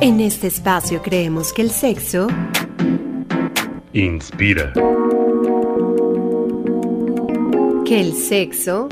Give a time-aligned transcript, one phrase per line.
[0.00, 2.28] En este espacio creemos que el sexo
[3.92, 4.72] inspira.
[7.84, 8.88] Que el sexo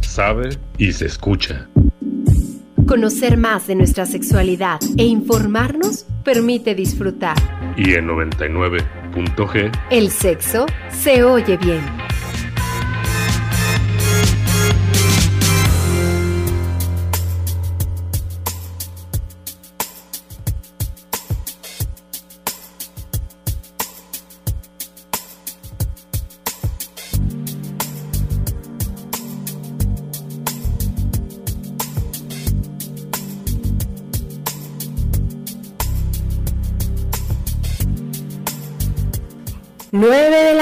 [0.00, 1.68] sabe y se escucha.
[2.86, 7.36] Conocer más de nuestra sexualidad e informarnos permite disfrutar.
[7.76, 12.05] Y en 99.g, el sexo se oye bien.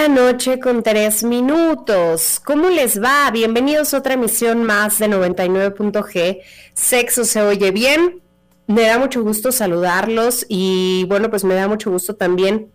[0.09, 2.41] Noche con 3 minutos.
[2.45, 3.31] ¿Cómo les va?
[3.31, 6.41] Bienvenidos a otra emisión más de 99.g.
[6.75, 8.21] Sexo se oye bien.
[8.67, 12.71] Me da mucho gusto saludarlos y bueno, pues me da mucho gusto también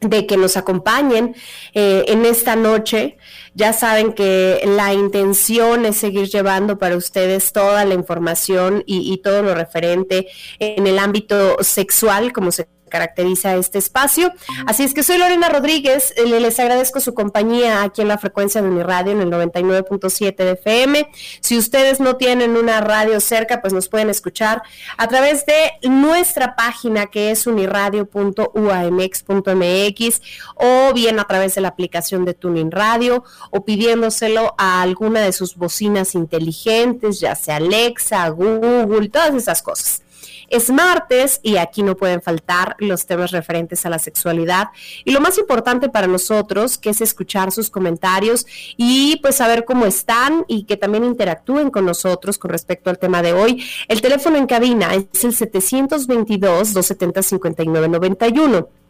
[0.00, 1.34] de que nos acompañen
[1.74, 3.18] eh, en esta noche.
[3.54, 9.42] Ya saben que la intención es seguir llevando para ustedes toda la información y todo
[9.42, 10.28] lo referente
[10.58, 14.32] en el ámbito sexual, como se caracteriza este espacio.
[14.68, 18.62] Así es que soy Lorena Rodríguez, eh, les agradezco su compañía aquí en la frecuencia
[18.62, 21.10] de Uniradio en el 99.7 de FM.
[21.40, 24.62] Si ustedes no tienen una radio cerca, pues nos pueden escuchar
[24.96, 30.22] a través de nuestra página que es uniradio.uamx.mx
[30.54, 35.32] o bien a través de la aplicación de Tuning Radio o pidiéndoselo a alguna de
[35.32, 40.03] sus bocinas inteligentes, ya sea Alexa, Google, todas esas cosas.
[40.54, 44.68] Es martes y aquí no pueden faltar los temas referentes a la sexualidad
[45.04, 48.46] y lo más importante para nosotros que es escuchar sus comentarios
[48.76, 53.20] y pues saber cómo están y que también interactúen con nosotros con respecto al tema
[53.20, 53.64] de hoy.
[53.88, 58.83] El teléfono en cabina es el 722 270 5991.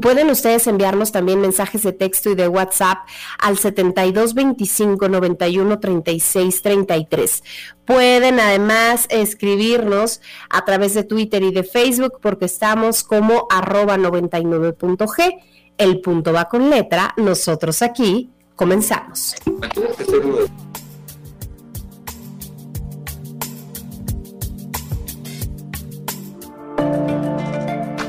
[0.00, 3.06] Pueden ustedes enviarnos también mensajes de texto y de WhatsApp
[3.38, 7.42] al 7225 91 36 33.
[7.84, 15.38] Pueden además escribirnos a través de Twitter y de Facebook porque estamos como arroba 99.g.
[15.78, 17.14] El punto va con letra.
[17.16, 19.36] Nosotros aquí comenzamos.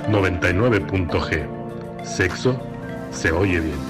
[0.10, 1.55] 99.g
[2.16, 2.56] sexo
[3.12, 3.85] se oye bien.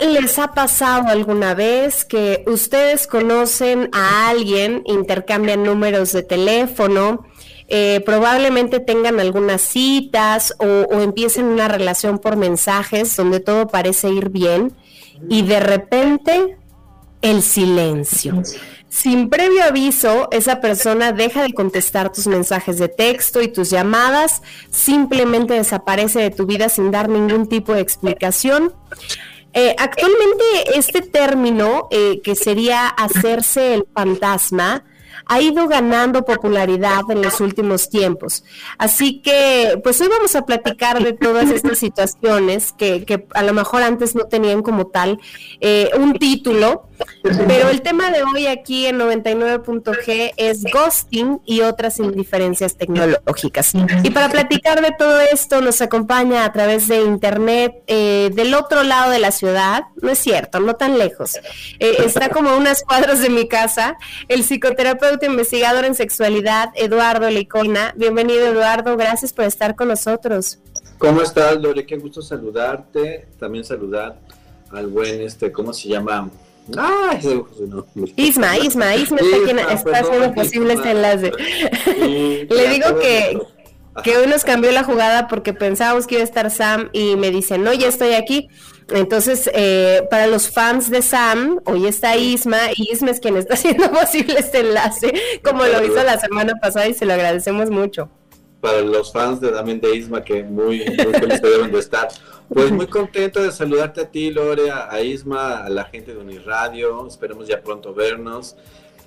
[0.00, 7.26] Les ha pasado alguna vez que ustedes conocen a alguien, intercambian números de teléfono,
[7.68, 14.30] eh, probablemente tengan algunas citas o, empiecen una relación por mensajes donde todo parece ir
[14.30, 14.74] bien
[15.28, 16.56] y de repente
[17.22, 18.42] el silencio.
[18.88, 24.42] Sin previo aviso, esa persona deja de contestar tus mensajes de texto y tus llamadas,
[24.70, 28.72] simplemente desaparece de tu vida sin dar ningún tipo de explicación.
[29.52, 30.44] Eh, actualmente
[30.76, 34.84] este término, eh, que sería hacerse el fantasma,
[35.30, 38.42] ha ido ganando popularidad en los últimos tiempos.
[38.78, 43.84] Así que, pues hoy vamos a platicar de todas estas situaciones que, a lo mejor
[43.84, 45.20] antes no tenían como tal
[45.60, 46.88] eh, un título,
[47.22, 53.72] pero el tema de hoy aquí en 99.g es ghosting y otras indiferencias tecnológicas.
[54.02, 58.82] Y para platicar de todo esto nos acompaña a través de internet eh, del otro
[58.82, 61.36] lado de la ciudad, no es cierto, no tan lejos.
[61.78, 63.96] Eh, está como unas cuadras de mi casa,
[64.28, 67.94] el psicoterapeuta investigador en sexualidad, Eduardo Licona.
[67.96, 70.58] Bienvenido Eduardo, gracias por estar con nosotros.
[70.98, 71.86] ¿Cómo estás, Lore?
[71.86, 73.26] Qué gusto saludarte.
[73.38, 74.18] También saludar
[74.70, 76.30] al buen, este, ¿cómo se llama?
[76.76, 77.18] Ah,
[78.16, 81.32] Isma, Isma, Isma está, está haciendo posible este enlace.
[81.96, 83.40] Le digo que,
[84.04, 87.30] que hoy nos cambió la jugada porque pensábamos que iba a estar Sam y me
[87.30, 88.48] dice, no, ya estoy aquí.
[88.90, 93.54] Entonces, eh, para los fans de Sam, hoy está Isma, y Isma es quien está
[93.54, 95.12] haciendo posible este enlace,
[95.44, 98.08] como lo hizo la semana pasada y se lo agradecemos mucho.
[98.60, 102.08] Para los fans de también de Isma, que muy, muy felices deben de estar.
[102.52, 107.06] Pues muy contento de saludarte a ti, Lore, a Isma, a la gente de Uniradio,
[107.06, 108.56] esperemos ya pronto vernos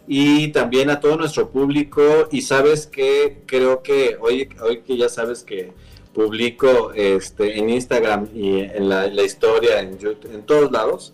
[0.08, 2.28] y también a todo nuestro público.
[2.32, 5.72] Y sabes que creo que hoy, hoy que ya sabes que
[6.14, 9.98] publico este, en Instagram y en la, historia, en,
[10.32, 11.14] en todos lados.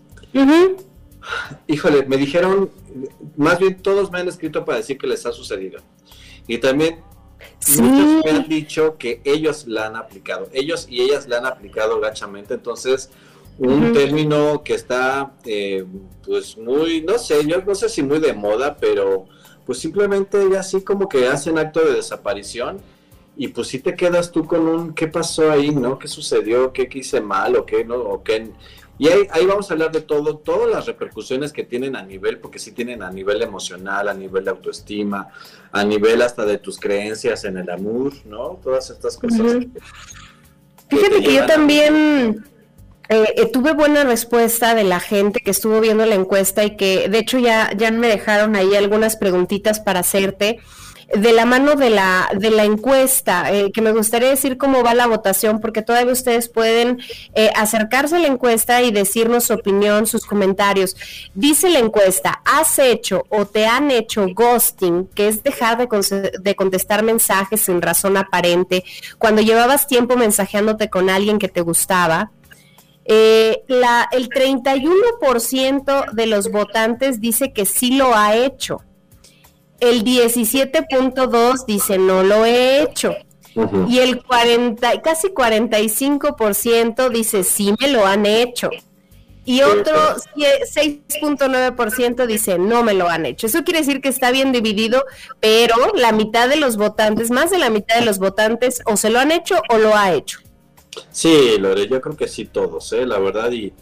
[1.68, 2.69] Híjole, me dijeron,
[3.38, 5.81] más bien todos me han escrito para decir que les ha sucedido.
[6.48, 7.01] Y también
[7.78, 12.00] muchos me han dicho que ellos la han aplicado, ellos y ellas la han aplicado
[12.00, 12.54] gachamente.
[12.54, 13.10] Entonces,
[13.57, 15.86] un término que está, eh,
[16.25, 19.28] pues muy, no sé, yo no sé si muy de moda, pero
[19.66, 22.80] pues simplemente así como que hacen acto de desaparición
[23.41, 25.97] y pues si te quedas tú con un qué pasó ahí, ¿no?
[25.97, 26.74] ¿Qué sucedió?
[26.74, 27.95] ¿Qué, hice mal o qué no?
[27.95, 28.51] O qué...
[28.97, 32.39] Y ahí, ahí, vamos a hablar de todo, todas las repercusiones que tienen a nivel,
[32.39, 35.30] porque sí tienen a nivel emocional, a nivel de autoestima,
[35.71, 38.59] a nivel hasta de tus creencias en el amor, ¿no?
[38.62, 39.65] Todas estas cosas.
[40.89, 42.45] Fíjate que yo también
[43.07, 47.07] eh, eh, tuve buena respuesta de la gente que estuvo viendo la encuesta y que
[47.07, 50.59] de hecho ya, ya me dejaron ahí algunas preguntitas para hacerte
[51.14, 54.94] de la mano de la, de la encuesta, eh, que me gustaría decir cómo va
[54.94, 57.00] la votación, porque todavía ustedes pueden
[57.34, 60.96] eh, acercarse a la encuesta y decirnos su opinión, sus comentarios.
[61.34, 66.56] Dice la encuesta, ¿has hecho o te han hecho ghosting, que es dejar de, de
[66.56, 68.84] contestar mensajes sin razón aparente,
[69.18, 72.32] cuando llevabas tiempo mensajeándote con alguien que te gustaba?
[73.12, 78.84] Eh, la, el 31% de los votantes dice que sí lo ha hecho.
[79.80, 83.16] El 17.2 dice no lo he hecho.
[83.88, 88.70] Y el 40, casi 45% dice sí me lo han hecho.
[89.46, 89.96] Y otro
[90.36, 93.48] 6.9% dice no me lo han hecho.
[93.48, 95.06] Eso quiere decir que está bien dividido,
[95.40, 99.10] pero la mitad de los votantes, más de la mitad de los votantes, o se
[99.10, 100.40] lo han hecho o lo ha hecho.
[101.12, 103.06] Sí, Lore, yo creo que sí todos, ¿eh?
[103.06, 103.74] la verdad, y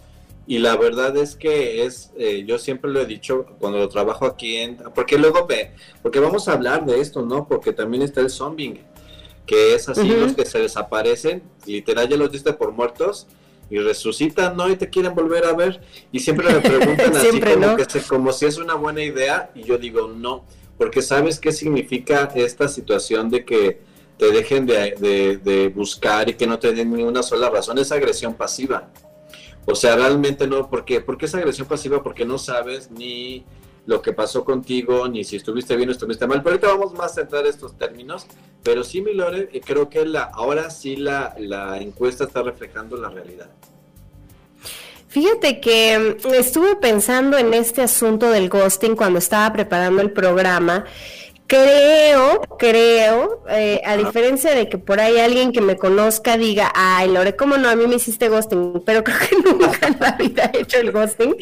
[0.47, 4.25] y la verdad es que es, eh, yo siempre lo he dicho cuando lo trabajo
[4.25, 7.49] aquí en, porque luego ve, porque vamos a hablar de esto, ¿no?
[7.49, 8.81] Porque también está el zombie,
[9.45, 13.27] que es así los que se desaparecen, literal ya los diste por muertos
[13.69, 14.69] y resucitan, ¿no?
[14.69, 15.81] Y te quieren volver a ver
[16.13, 19.77] y siempre me preguntan así como, que como si es una buena idea y yo
[19.77, 20.45] digo no,
[20.77, 23.81] porque sabes qué significa esta situación de que
[24.17, 27.77] te dejen de, de, de buscar y que no te den ni una sola razón,
[27.79, 28.89] es agresión pasiva.
[29.67, 31.01] O sea, realmente no, ¿por qué?
[31.01, 33.45] Porque es agresión pasiva porque no sabes ni
[33.85, 36.41] lo que pasó contigo, ni si estuviste bien o estuviste mal.
[36.41, 38.27] Pero ahorita vamos más a entrar a estos términos.
[38.63, 42.95] Pero sí, mi Lore, eh, creo que la, ahora sí la, la encuesta está reflejando
[42.95, 43.49] la realidad.
[45.09, 50.85] Fíjate que mm, estuve pensando en este asunto del ghosting cuando estaba preparando el programa
[51.47, 57.09] Creo, creo, eh, a diferencia de que por ahí alguien que me conozca diga, ay
[57.09, 57.69] Lore, ¿cómo no?
[57.69, 60.91] A mí me hiciste ghosting, pero creo que nunca en la vida he hecho el
[60.91, 61.37] ghosting.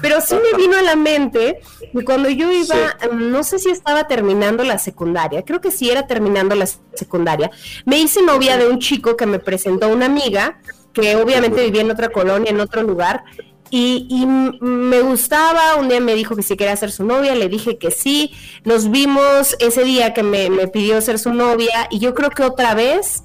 [0.00, 1.60] Pero sí me vino a la mente
[1.92, 6.06] y cuando yo iba, no sé si estaba terminando la secundaria, creo que sí era
[6.06, 7.50] terminando la secundaria,
[7.84, 10.60] me hice novia de un chico que me presentó una amiga
[10.92, 13.24] que obviamente vivía en otra colonia, en otro lugar,
[13.70, 14.26] y,
[14.60, 17.90] me gustaba, un día me dijo que si quería ser su novia, le dije que
[17.90, 18.32] sí,
[18.64, 22.74] nos vimos ese día que me, pidió ser su novia y yo creo que otra
[22.74, 23.22] vez,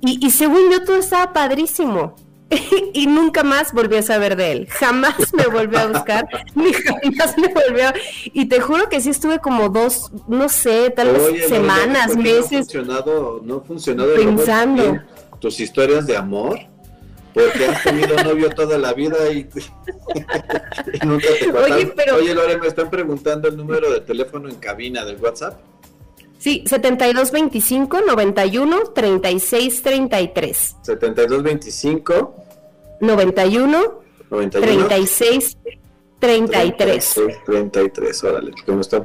[0.00, 2.14] y, según yo todo estaba padrísimo.
[2.94, 4.68] y nunca más volví a saber de él.
[4.70, 7.92] Jamás me volvió a buscar, ni jamás me volvió.
[8.32, 12.50] Y te juro que sí estuve como dos, no sé, tal vez semanas, meses.
[12.50, 14.98] No funcionado, no funcionado pensando.
[15.40, 16.58] tus historias de amor
[17.38, 19.48] porque has tenido novio toda la vida y,
[21.06, 22.16] nunca te Oye, pero...
[22.16, 25.60] Oye, Lore, me están preguntando el número de teléfono en cabina del WhatsApp.
[26.38, 30.76] Sí, 7225 91 36 33.
[30.82, 32.36] 7225
[33.00, 35.58] 91 36
[36.18, 37.20] 33.
[37.46, 39.04] 33, órale, como está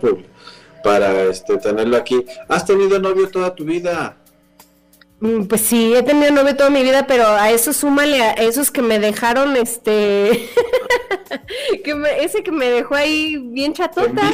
[0.84, 2.26] para este tenerlo aquí.
[2.48, 4.18] ¿Has tenido novio toda tu vida?
[5.24, 8.70] Mm, pues sí, he tenido novio toda mi vida, pero a eso súmale a esos
[8.72, 10.50] que me dejaron, este,
[11.86, 14.34] que ese que me dejó ahí bien chatota,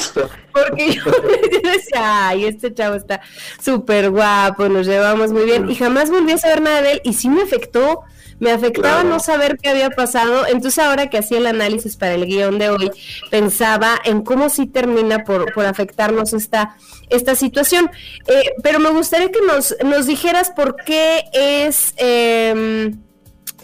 [0.51, 1.03] porque yo,
[1.63, 3.21] decía, ay, este chavo está
[3.61, 7.13] súper guapo, nos llevamos muy bien, y jamás volví a saber nada de él, y
[7.13, 8.01] sí me afectó,
[8.39, 12.25] me afectaba no saber qué había pasado, entonces ahora que hacía el análisis para el
[12.25, 12.91] guion de hoy,
[13.29, 16.75] pensaba en cómo sí termina por, por afectarnos esta,
[17.09, 17.89] esta situación.
[18.27, 21.93] Eh, pero me gustaría que nos, nos dijeras por qué es...
[21.97, 22.93] Eh,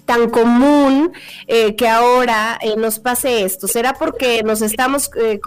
[0.05, 1.11] tan común
[1.47, 3.67] eh, que ahora eh, nos pase esto?
[3.67, 5.39] ¿Será porque nos estamos eh,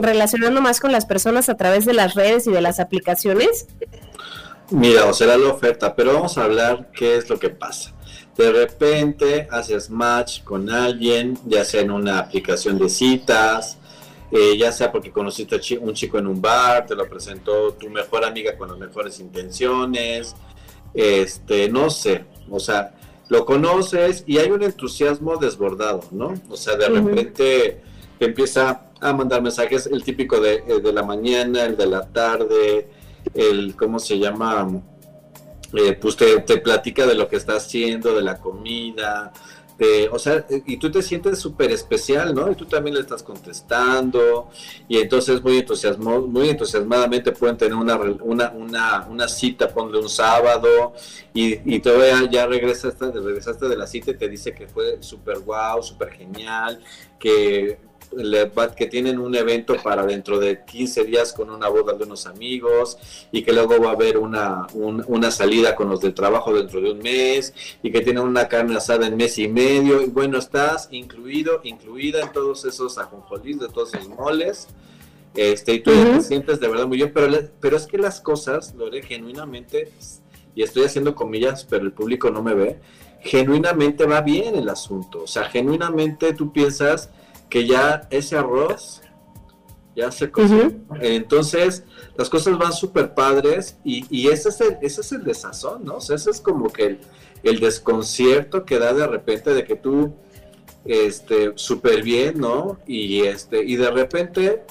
[0.00, 3.66] relacionando más con las personas a través de las redes y de las aplicaciones?
[4.70, 7.92] Mira, o será la oferta, pero vamos a hablar qué es lo que pasa.
[8.36, 13.78] De repente haces match con alguien, ya sea en una aplicación de citas,
[14.58, 18.24] ya sea porque conociste a un chico en un bar, te lo presentó tu mejor
[18.24, 20.34] amiga con las mejores intenciones,
[20.94, 22.94] este, no sé, o sea,
[23.28, 26.34] lo conoces y hay un entusiasmo desbordado, ¿no?
[26.50, 27.80] O sea, de repente
[28.18, 32.06] te empieza a mandar mensajes, el típico de, eh, de, la mañana, el de la
[32.08, 32.88] tarde,
[33.34, 34.82] el, ¿cómo se llama?
[35.74, 39.32] Eh, pues te, te, platica de lo que está haciendo, de la comida,
[40.10, 42.50] o sea, y tú te sientes súper especial, ¿no?
[42.50, 44.48] Y tú también le estás contestando,
[44.88, 50.08] y entonces muy, entusiasmo, muy entusiasmadamente pueden tener una, una, una, una cita, ponle un
[50.08, 50.92] sábado,
[51.34, 55.40] y, y todavía ya regresaste, regresaste de la cita y te dice que fue súper
[55.40, 56.80] guau, súper genial,
[57.18, 57.78] que
[58.76, 62.98] que tienen un evento para dentro de 15 días con una boda de unos amigos
[63.30, 66.92] y que luego va a haber una, una salida con los del trabajo dentro de
[66.92, 70.88] un mes y que tienen una carne asada en mes y medio y bueno, estás
[70.90, 74.68] incluido, incluida en todos esos ajonjolís, de todos esos moles.
[75.34, 78.74] Este, y tú te sientes de verdad muy bien, pero, pero es que las cosas,
[78.74, 79.90] Lore, genuinamente,
[80.54, 82.78] y estoy haciendo comillas, pero el público no me ve,
[83.22, 85.22] genuinamente va bien el asunto.
[85.22, 87.10] O sea, genuinamente tú piensas
[87.52, 89.02] que ya ese arroz
[89.94, 90.72] ya se coció.
[91.02, 91.84] Entonces,
[92.16, 95.96] las cosas van súper padres y, y, ese, es el, ese es el desazón, ¿no?
[95.96, 96.98] O sea, ese es como que
[97.42, 100.14] el, desconcierto que da de repente de que tú,
[100.86, 102.78] este, súper bien, ¿no?
[102.86, 104.64] Y, este, y de repente,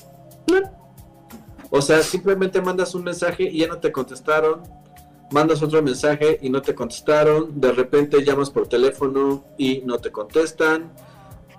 [1.69, 4.63] o sea, simplemente mandas un mensaje y ya no te contestaron,
[5.29, 10.11] mandas otro mensaje y no te contestaron, de repente llamas por teléfono y no te
[10.11, 10.91] contestan,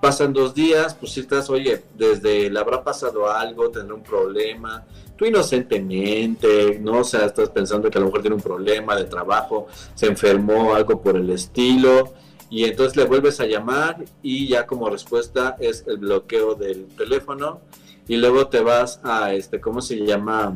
[0.03, 4.85] pasan dos días, pues si estás, oye, desde le habrá pasado algo, tendrá un problema,
[5.15, 6.97] tú inocentemente, ¿no?
[6.97, 11.01] O estás pensando que a lo mejor tiene un problema de trabajo, se enfermó, algo
[11.01, 12.15] por el estilo,
[12.49, 17.61] y entonces le vuelves a llamar y ya como respuesta es el bloqueo del teléfono,
[18.05, 20.53] y luego te vas a, este, ¿cómo se llama?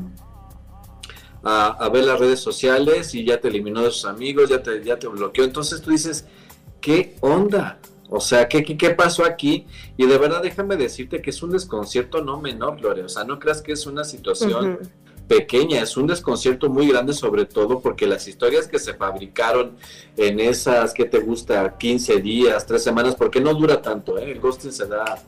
[1.41, 4.83] A, a ver las redes sociales y ya te eliminó de sus amigos, ya te,
[4.83, 5.45] ya te bloqueó.
[5.45, 6.25] Entonces tú dices,
[6.81, 7.79] ¿qué onda?
[8.09, 9.65] O sea, ¿qué, ¿qué, pasó aquí?
[9.97, 13.03] Y de verdad déjame decirte que es un desconcierto no menor, Lore.
[13.03, 14.79] O sea, no creas que es una situación
[15.27, 19.75] pequeña, es un desconcierto muy grande sobre todo porque las historias que se fabricaron
[20.15, 21.77] en esas, ¿qué te gusta?
[21.77, 24.31] 15 días, 3 semanas, porque no dura tanto, ¿eh?
[24.31, 25.21] El ghosting se da,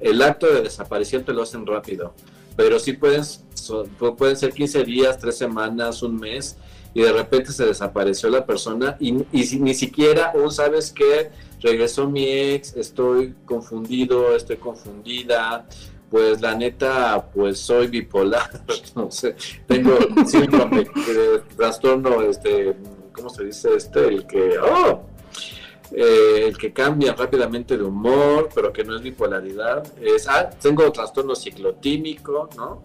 [0.00, 2.14] el acto de desaparición te lo hacen rápido,
[2.56, 3.22] pero sí pueden,
[4.16, 6.56] pueden ser 15 días, 3 semanas, un mes,
[6.94, 12.08] y de repente se desapareció la persona y, y ni siquiera aún sabes que regresó
[12.08, 15.66] mi ex, estoy confundido, estoy confundida,
[16.10, 18.62] pues la neta, pues soy bipolar,
[18.94, 19.36] no sé,
[19.66, 22.76] tengo síndrome de trastorno, este,
[23.12, 24.06] ¿cómo se dice este?
[24.06, 25.02] El que, oh,
[25.92, 30.90] eh, el que cambia rápidamente de humor, pero que no es bipolaridad, es, ah, tengo
[30.92, 32.82] trastorno ciclotímico, ¿no?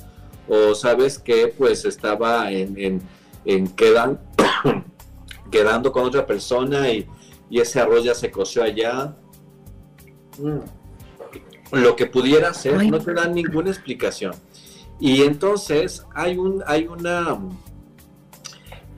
[0.50, 3.02] O sabes que pues estaba en, en,
[3.46, 4.20] en quedan,
[5.52, 7.08] quedando con otra persona y
[7.54, 9.16] y ese arroz ya se coció allá.
[10.40, 11.78] Mm.
[11.78, 14.34] Lo que pudiera ser, no te dan ninguna explicación.
[15.00, 17.34] Y entonces hay un, hay una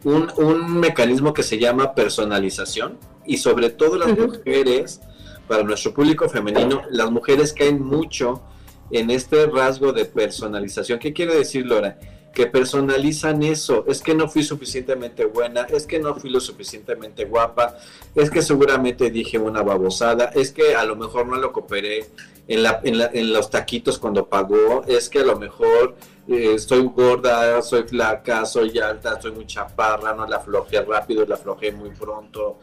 [0.06, 5.02] un, un, mecanismo que se llama personalización y sobre todo las mujeres,
[5.50, 8.42] para nuestro público femenino, las mujeres caen mucho
[8.90, 10.98] en este rasgo de personalización.
[11.00, 12.00] ¿Qué quiere decir, Laura?
[12.36, 13.86] Que personalizan eso.
[13.88, 17.78] Es que no fui suficientemente buena, es que no fui lo suficientemente guapa,
[18.14, 22.06] es que seguramente dije una babosada, es que a lo mejor no lo cooperé
[22.48, 25.96] en, la, en, la, en los taquitos cuando pagó, es que a lo mejor
[26.28, 31.36] eh, estoy gorda, soy flaca, soy alta, soy muy chaparra, no la aflojé rápido, la
[31.36, 32.60] aflojé muy pronto.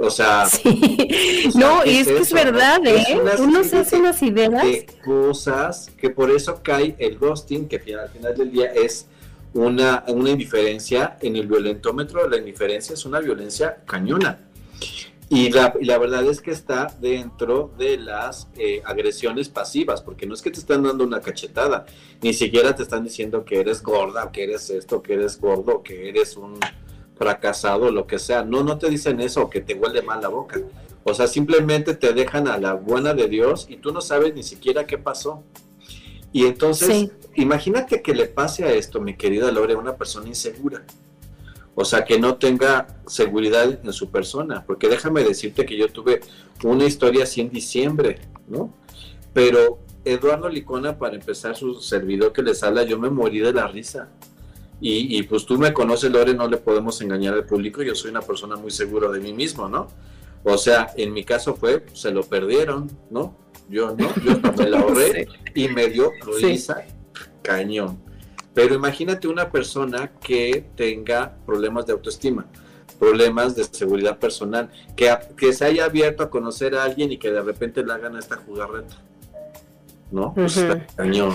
[0.00, 0.48] O sea,
[1.54, 3.20] no, y es, que es verdad, ¿eh?
[3.38, 4.64] Uno se hace unas ideas.
[4.64, 9.06] De cosas que por eso cae el ghosting, que al final del día es
[9.54, 14.38] una, indiferencia en el violentómetro, la indiferencia es una violencia cañona.
[15.28, 20.34] Y la, la verdad es que está dentro de las eh, agresiones pasivas, porque no
[20.34, 21.86] es que te están dando una cachetada,
[22.20, 26.10] ni siquiera te están diciendo que eres gorda, que eres esto, que eres gordo, que
[26.10, 26.58] eres un
[27.16, 28.44] fracasado, lo que sea.
[28.44, 30.60] No, no te dicen eso, que te huele mal la boca.
[31.04, 34.42] O sea, simplemente te dejan a la buena de Dios y tú no sabes ni
[34.42, 35.42] siquiera qué pasó.
[36.32, 40.82] Y entonces, imagínate que le pase a esto, mi querida Lore, a una persona insegura.
[41.74, 46.20] O sea, que no tenga seguridad en su persona, porque déjame decirte que yo tuve
[46.64, 48.72] una historia así en diciembre, ¿no?
[49.32, 53.66] Pero Eduardo Licona, para empezar, su servidor que les habla, yo me morí de la
[53.68, 54.08] risa.
[54.80, 58.10] Y, y, pues tú me conoces, Lore, no le podemos engañar al público, yo soy
[58.10, 59.86] una persona muy segura de mí mismo, ¿no?
[60.44, 63.36] O sea, en mi caso fue, se lo perdieron, ¿no?
[63.68, 66.84] Yo no, yo me la ahorré y me dio risa
[67.42, 67.98] cañón.
[68.54, 72.46] Pero imagínate una persona que tenga problemas de autoestima,
[72.98, 77.30] problemas de seguridad personal, que, que se haya abierto a conocer a alguien y que
[77.30, 78.96] de repente le hagan esta jugarreta.
[80.10, 80.34] ¿No?
[80.34, 81.32] Pues está cañón.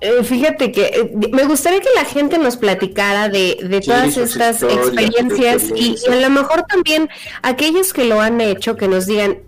[0.00, 5.72] Eh, fíjate que eh, me gustaría que la gente nos platicara de, todas estas experiencias
[5.74, 7.08] y, a lo mejor también
[7.42, 9.38] aquellos que lo han hecho, que nos digan,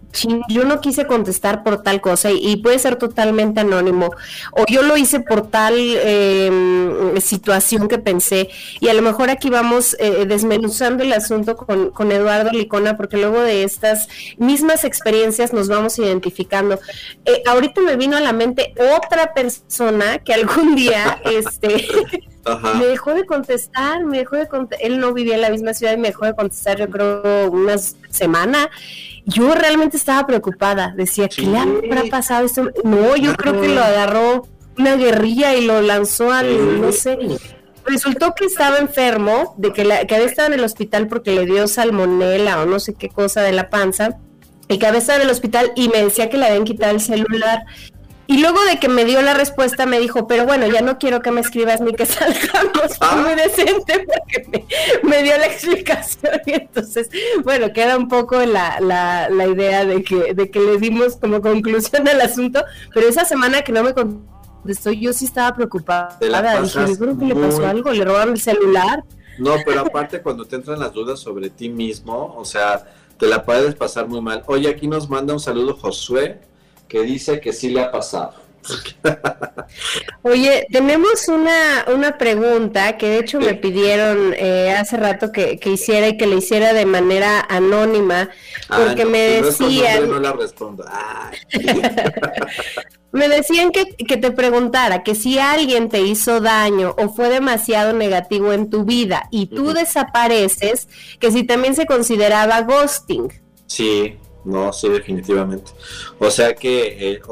[0.49, 4.11] yo no quise contestar por tal cosa y, puede ser totalmente anónimo.
[4.53, 8.51] O yo lo hice por tal em, situación que pensé.
[8.81, 13.17] Y a lo mejor aquí vamos eh, desmenuzando el asunto con, con, Eduardo Licona porque
[13.17, 16.79] luego de estas mismas experiencias nos vamos identificando.
[17.25, 21.87] Eh, ahorita me vino a la mente otra persona que algún día este
[22.75, 24.49] me dejó de contestar, me dejó de
[24.81, 27.77] él no vivía en la misma ciudad y me dejó de contestar yo creo una
[27.79, 28.71] semana
[29.27, 30.95] yo realmente estaba preocupada.
[30.97, 32.71] Decía, ¿qué le habrá pasado esto?
[32.85, 34.47] No, yo creo que lo agarró
[34.79, 37.19] una guerrilla y lo lanzó al, no sé.
[37.85, 41.47] Resultó que estaba enfermo, de que, la, que había estado en el hospital porque le
[41.47, 44.19] dio salmonela o no sé qué cosa de la panza,
[44.69, 47.01] y que había estado en el hospital y me decía que le habían quitado el
[47.01, 47.65] celular
[48.31, 51.21] y luego de que me dio la respuesta, me dijo, pero bueno, ya no quiero
[51.21, 52.97] que me escribas ni que salgamos.
[52.97, 54.69] Fue muy decente porque
[55.03, 56.35] me, dio la explicación.
[56.47, 57.11] Y entonces,
[57.43, 61.41] bueno, queda un poco la, la, la, idea de que, de que le dimos como
[61.41, 62.63] conclusión al asunto.
[62.95, 66.17] Pero esa semana que no me contestó, yo sí estaba preocupada.
[66.21, 69.03] Dije, creo que le pasó algo, le robaron el celular.
[69.41, 73.45] No, pero aparte cuando te entran las dudas sobre ti mismo, o sea, te la
[73.45, 74.45] puedes pasar muy mal.
[74.47, 76.49] Oye, aquí nos manda un saludo Josué
[76.91, 78.35] que dice que sí le ha pasado.
[80.23, 86.09] Oye, tenemos una, una pregunta que de hecho me pidieron eh, hace rato que, hiciera
[86.09, 88.29] y que le hiciera de manera anónima,
[88.69, 90.11] ah, porque me decían...
[90.11, 90.85] No, la respondo.
[93.13, 97.93] me decían que, que te preguntara que si alguien te hizo daño o fue demasiado
[97.93, 100.89] negativo en tu vida y tú desapareces,
[101.19, 103.33] que si también se consideraba ghosting.
[103.67, 105.73] Sí, no, sí, definitivamente.
[106.19, 107.23] O sea que eh,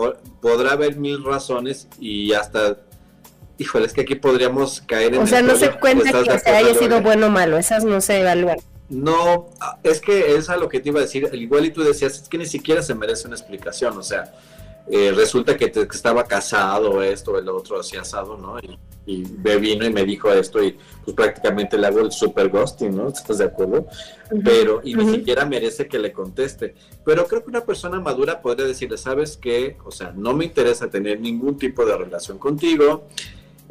[0.41, 2.79] podrá haber mil razones y hasta,
[3.59, 5.23] híjole, es que aquí podríamos caer en...
[5.23, 8.59] O sea, no se cuenta que haya sido bueno o malo, esas no se evalúan.
[8.89, 9.51] No,
[9.83, 12.29] es que es a lo que te iba a decir, igual y tú decías, es
[12.29, 14.33] que ni siquiera se merece una explicación, o sea,
[14.91, 18.59] eh, resulta que, te, que, estaba casado, esto, el otro, así asado, ¿no?
[18.59, 22.95] Y, y vino y me dijo esto y pues prácticamente le hago el super ghosting,
[22.95, 23.09] ¿no?
[23.09, 23.87] ¿Estás de acuerdo?
[24.45, 26.75] Pero, y ni siquiera merece que le conteste.
[27.05, 29.79] Pero creo que una persona madura podría decirle, ¿sabes qué?
[29.85, 33.07] O sea, no me interesa tener ningún tipo de relación contigo.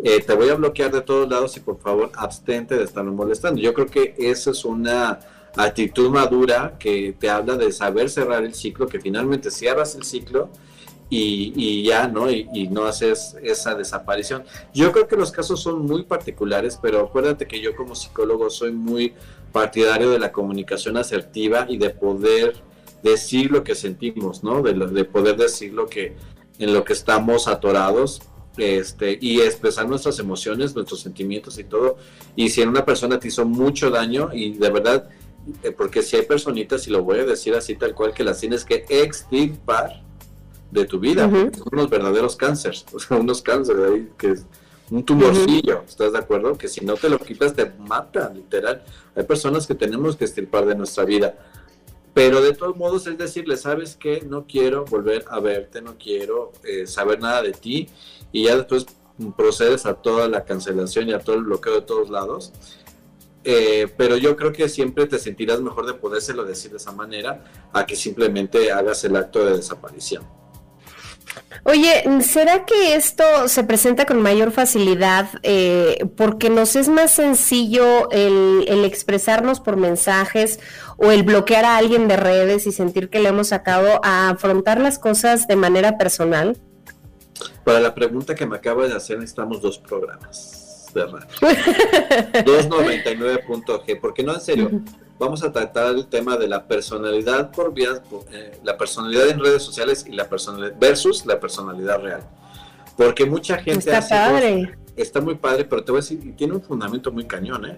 [0.03, 3.61] Eh, te voy a bloquear de todos lados y por favor abstente de estarme molestando.
[3.61, 5.19] Yo creo que esa es una
[5.55, 10.49] actitud madura que te habla de saber cerrar el ciclo, que finalmente cierras el ciclo
[11.09, 12.29] y, ya, ¿no?
[12.29, 14.43] Y, no haces esa desaparición.
[14.73, 18.71] Yo creo que los casos son muy particulares, pero acuérdate que yo como psicólogo soy
[18.71, 19.13] muy
[19.51, 22.55] partidario de la comunicación asertiva y de poder
[23.03, 24.61] decir lo que sentimos, ¿no?
[24.61, 26.15] De, de poder decir lo que,
[26.59, 28.21] en lo que estamos atorados
[28.57, 31.97] este, y expresar nuestras emociones, nuestros sentimientos y todo.
[32.35, 35.09] Y si en una persona te hizo mucho daño y de verdad,
[35.63, 38.39] eh, porque si hay personitas, y lo voy a decir así tal cual, que las
[38.39, 40.03] tienes que extirpar,
[40.71, 44.45] de tu vida, son unos verdaderos cánceres, o sea, unos cánceres ahí que es
[44.89, 46.57] un tumorcillo, ¿estás de acuerdo?
[46.57, 48.83] Que si no te lo quitas te mata, literal.
[49.15, 51.37] Hay personas que tenemos que estirpar de nuestra vida.
[52.13, 54.23] Pero de todos modos es decirle, ¿sabes qué?
[54.27, 57.89] No quiero volver a verte, no quiero eh, saber nada de ti.
[58.31, 58.85] Y ya después
[59.35, 62.53] procedes a toda la cancelación y a todo el bloqueo de todos lados.
[63.43, 67.69] Eh, pero yo creo que siempre te sentirás mejor de podérselo decir de esa manera
[67.71, 70.23] a que simplemente hagas el acto de desaparición.
[71.63, 78.09] Oye, ¿será que esto se presenta con mayor facilidad eh, porque nos es más sencillo
[78.11, 80.59] el, expresarnos por mensajes
[80.97, 84.79] o el bloquear a alguien de redes y sentir que le hemos sacado a afrontar
[84.79, 86.57] las cosas de manera personal?
[87.63, 91.27] Para la pregunta que me acaba de hacer necesitamos dos programas de radio.
[92.45, 94.71] 299.g, porque no, en serio
[95.19, 98.01] vamos a tratar el tema de la personalidad por vías,
[98.31, 102.21] eh, la personalidad en redes sociales y la personalidad versus la personalidad real.
[102.95, 104.77] Porque mucha gente está padre.
[104.95, 107.77] está muy padre, pero te voy a decir, tiene un fundamento muy cañón, ¿eh?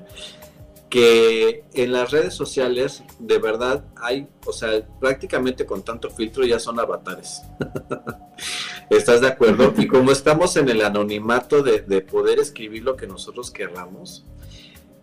[0.89, 6.59] que en las redes sociales de verdad hay, o sea, prácticamente con tanto filtro ya
[6.59, 7.43] son avatares.
[8.89, 9.71] ¿Estás de acuerdo?
[9.77, 14.25] Y como estamos en el anonimato de, de, poder escribir lo que nosotros querramos,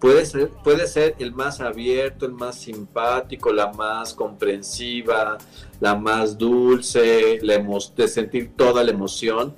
[0.01, 5.39] puede ser, puede ser el más abierto, el más simpático, la más comprensiva,
[5.81, 7.59] la más dulce, la
[7.97, 9.55] de sentir toda la emoción,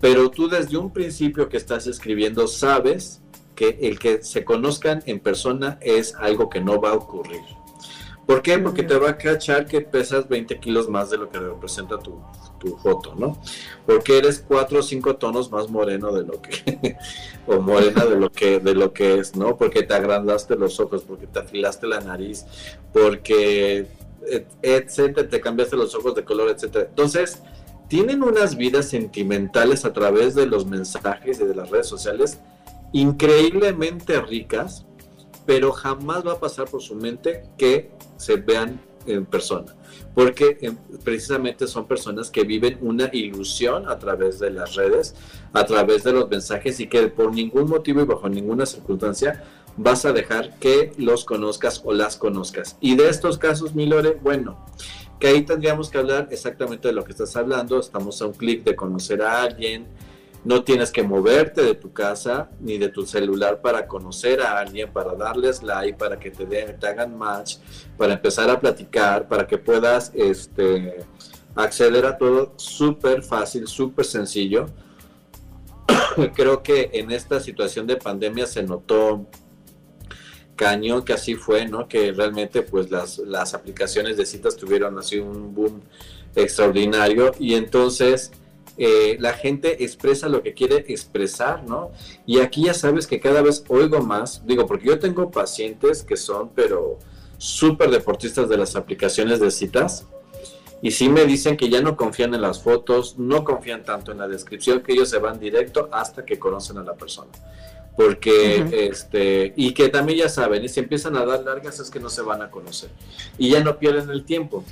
[0.00, 3.20] pero tú desde un principio que estás escribiendo sabes
[3.54, 7.42] que el que se conozcan en persona es algo que no va a ocurrir.
[8.26, 8.58] ¿Por qué?
[8.58, 12.22] Porque te va a cachar que pesas 20 kilos más de lo que representa tu,
[12.60, 13.36] tu foto, ¿no?
[13.86, 16.96] Porque eres cuatro o cinco tonos más moreno de lo que,
[17.46, 19.56] o morena de lo que, de lo que es, ¿no?
[19.56, 22.44] Porque te agrandaste los ojos, porque te afilaste la nariz,
[22.92, 23.88] porque,
[24.62, 26.86] etcétera, te cambiaste los ojos de color, etcétera.
[26.88, 27.42] Entonces,
[27.88, 32.38] tienen unas vidas sentimentales a través de los mensajes y de las redes sociales
[32.92, 34.86] increíblemente ricas,
[35.46, 39.74] pero jamás va a pasar por su mente que se vean en persona,
[40.14, 40.72] porque eh,
[41.04, 45.14] precisamente son personas que viven una ilusión a través de las redes,
[45.52, 49.44] a través de los mensajes y que por ningún motivo y bajo ninguna circunstancia
[49.76, 52.76] vas a dejar que los conozcas o las conozcas.
[52.80, 54.66] Y de estos casos, Milore, bueno,
[55.18, 58.64] que ahí tendríamos que hablar exactamente de lo que estás hablando, estamos a un clic
[58.64, 59.86] de conocer a alguien,
[60.44, 64.92] no tienes que moverte de tu casa ni de tu celular para conocer a alguien,
[64.92, 67.56] para darles like, para que te, den, te hagan match,
[67.96, 71.04] para empezar a platicar, para que puedas este,
[71.54, 74.66] acceder a todo súper fácil, súper sencillo.
[76.34, 79.26] Creo que en esta situación de pandemia se notó
[80.56, 81.88] cañón que así fue, ¿no?
[81.88, 85.80] Que realmente pues las, las aplicaciones de citas tuvieron así un boom
[86.34, 88.30] extraordinario y entonces
[88.76, 91.90] eh, la gente expresa lo que quiere expresar, ¿no?
[92.26, 96.16] Y aquí ya sabes que cada vez oigo más, digo, porque yo tengo pacientes que
[96.16, 96.98] son, pero
[97.38, 100.06] súper deportistas de las aplicaciones de citas,
[100.82, 104.18] y sí me dicen que ya no confían en las fotos, no confían tanto en
[104.18, 107.30] la descripción, que ellos se van directo hasta que conocen a la persona.
[107.96, 112.00] Porque, este, y que también ya saben, y si empiezan a dar largas es que
[112.00, 112.88] no se van a conocer.
[113.36, 114.64] Y ya no pierden el tiempo.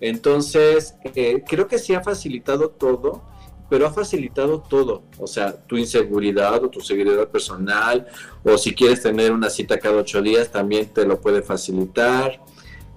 [0.00, 3.22] Entonces, eh, creo que sí ha facilitado todo
[3.70, 8.06] pero ha facilitado todo, o sea, tu inseguridad o tu seguridad personal,
[8.44, 12.40] o si quieres tener una cita cada ocho días, también te lo puede facilitar,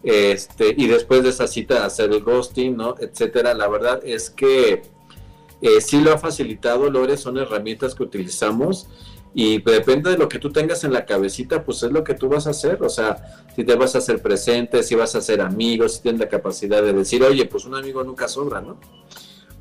[0.04, 2.96] este, y después de esa cita hacer el ghosting, ¿no?
[3.00, 3.54] Etcétera.
[3.54, 4.82] La verdad es que
[5.62, 8.88] eh, sí lo ha facilitado, Lore, son herramientas que utilizamos
[9.34, 12.28] y depende de lo que tú tengas en la cabecita, pues es lo que tú
[12.28, 15.42] vas a hacer, o sea, si te vas a hacer presente, si vas a ser
[15.42, 18.78] amigos, si tienes la capacidad de decir, oye, pues un amigo nunca sobra, ¿no?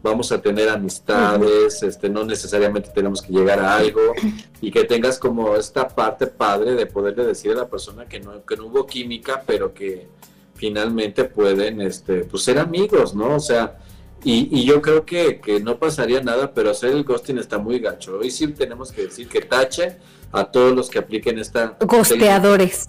[0.03, 4.13] Vamos a tener amistades, este, no necesariamente tenemos que llegar a algo
[4.61, 8.45] y que tengas como esta parte padre de poderle decir a la persona que no,
[8.45, 10.09] que no hubo química, pero que
[10.55, 13.37] finalmente pueden este, pues ser amigos, ¿no?
[13.37, 13.79] O sea,
[14.25, 17.79] y, y yo creo que, que no pasaría nada, pero hacer el ghosting está muy
[17.79, 18.19] gacho.
[18.19, 19.97] Hoy sí tenemos que decir que tache
[20.33, 21.77] a todos los que apliquen esta...
[21.81, 22.89] Gosteadores.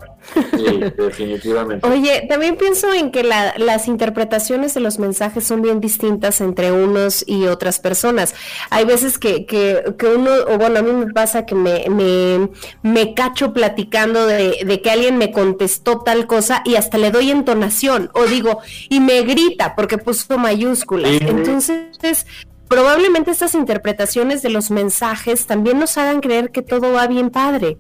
[0.52, 1.88] Sí, definitivamente.
[1.88, 7.24] Oye, también pienso en que las interpretaciones de los mensajes son bien distintas entre unos
[7.28, 8.34] y otras personas.
[8.70, 12.50] Hay veces que, que, que uno, o bueno, a mí me pasa que me, me,
[12.82, 17.32] me cacho platicando de, de, que alguien me contestó tal cosa y hasta le doy
[17.32, 21.12] entonación, o digo, y me grita porque puso mayúsculas.
[21.22, 22.26] Entonces
[22.74, 27.78] probablemente estas interpretaciones de los mensajes también nos hagan creer que todo va bien padre.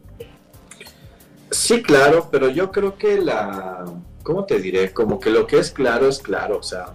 [1.50, 3.86] Sí, claro, pero yo creo que la,
[4.22, 4.94] ¿cómo te diré?
[4.94, 6.94] Como que lo que es claro es claro, o sea,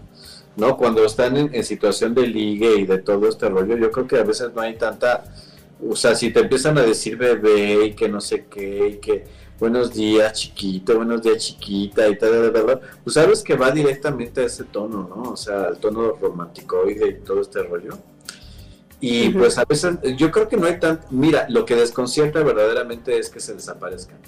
[0.57, 0.77] ¿no?
[0.77, 4.23] Cuando están en, situación de ligue y de todo este rollo, yo creo que a
[4.23, 5.25] veces no hay tanta,
[5.85, 9.25] o sea, si te empiezan a decir bebé y que no sé qué, y que
[9.59, 14.45] buenos días chiquito, buenos días chiquita y tal, tal, pues sabes que va directamente a
[14.45, 15.33] ese tono, ¿no?
[15.33, 17.99] O sea, el tono romántico y todo este rollo.
[19.01, 21.01] Y pues a veces yo creo que no hay tan...
[21.11, 24.19] Mira, lo que desconcierta verdaderamente es que se desaparezcan.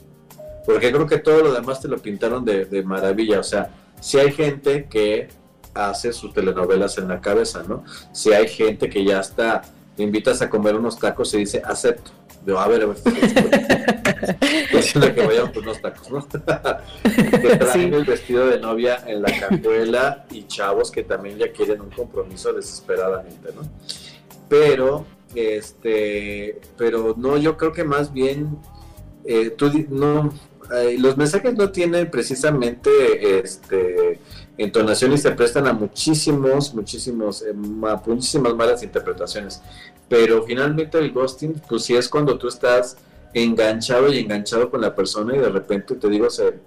[0.65, 3.41] Porque creo que todo lo demás te lo pintaron de, de maravilla.
[3.41, 5.29] O sea, si hay gente que
[5.75, 7.85] hace sus telenovelas en la cabeza, ¿no?
[8.13, 9.63] Si hay gente que ya está,
[9.97, 12.13] te invitas a comer unos tacos y dice, acepto
[12.45, 12.97] de, a ver, a ver,
[14.73, 16.27] es la que vayan por unos tacos, ¿no?
[16.33, 21.81] que traen el vestido de novia en la cajuela y chavos que también ya quieren
[21.81, 23.63] un compromiso desesperadamente, ¿no?
[24.49, 28.59] Pero, este, pero no, yo creo que más bien,
[29.25, 30.33] eh, tú, no,
[30.75, 34.19] eh, los mensajes no tienen precisamente, este,
[34.65, 39.63] entonación y se prestan a muchísimos, muchísimos, eh, muchísimas malas interpretaciones.
[40.09, 42.97] Pero finalmente el ghosting, pues sí es cuando tú estás
[43.33, 46.59] enganchado y enganchado con la persona y de repente te digo, se,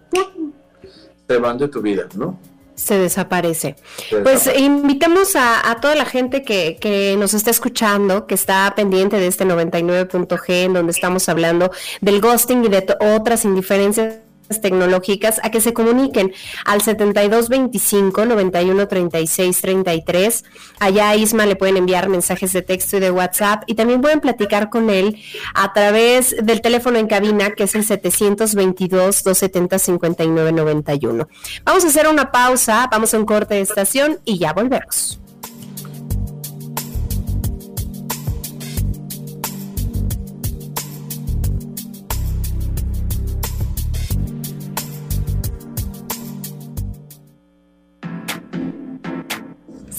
[1.28, 2.40] se van de tu vida, ¿no?
[2.74, 3.76] Se desaparece.
[4.24, 9.28] pues invitamos a, toda la gente que, que, nos está escuchando, que está pendiente de
[9.28, 11.70] este 99.g, en donde estamos hablando
[12.02, 14.23] del ghosting y de otras indiferencias
[14.62, 16.34] tecnológicas a que se comuniquen
[16.66, 20.44] al 7225 91 36 33.
[20.80, 24.20] Allá a Isma le pueden enviar mensajes de texto y de WhatsApp y también pueden
[24.20, 25.18] platicar con él
[25.54, 31.28] a través del teléfono en cabina que es el 722 270 59 91.
[31.64, 35.23] Vamos a hacer una pausa, vamos a un corte de estación y ya volvemos.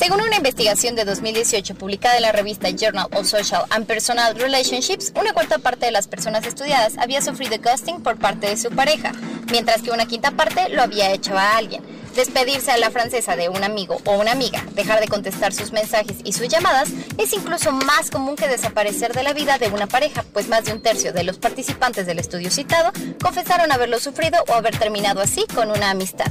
[0.04, 5.14] Según una investigación de 2018 publicada en la revista Journal of Social and Personal Relationships,
[5.18, 9.12] una cuarta parte de las personas estudiadas había sufrido ghosting por parte de su pareja,
[9.50, 11.82] mientras que una quinta parte lo había hecho a alguien.
[12.14, 16.18] Despedirse a la francesa de un amigo o una amiga, dejar de contestar sus mensajes
[16.22, 20.22] y sus llamadas es incluso más común que desaparecer de la vida de una pareja,
[20.34, 24.52] pues más de un tercio de los participantes del estudio citado confesaron haberlo sufrido o
[24.52, 26.30] haber terminado así con una amistad.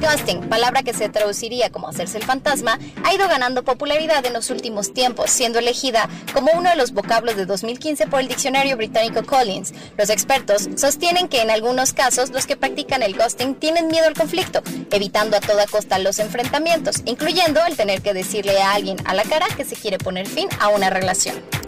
[0.00, 4.50] Ghosting, palabra que se traduciría como hacerse el fantasma, ha ido ganando popularidad en los
[4.50, 9.22] últimos tiempos, siendo elegida como uno de los vocablos de 2015 por el diccionario británico
[9.22, 9.72] Collins.
[9.98, 14.14] Los expertos sostienen que en algunos casos los que practican el ghosting tienen miedo al
[14.14, 19.14] conflicto, evitando a toda costa los enfrentamientos, incluyendo el tener que decirle a alguien a
[19.14, 21.59] la cara que se quiere poner fin a una relación.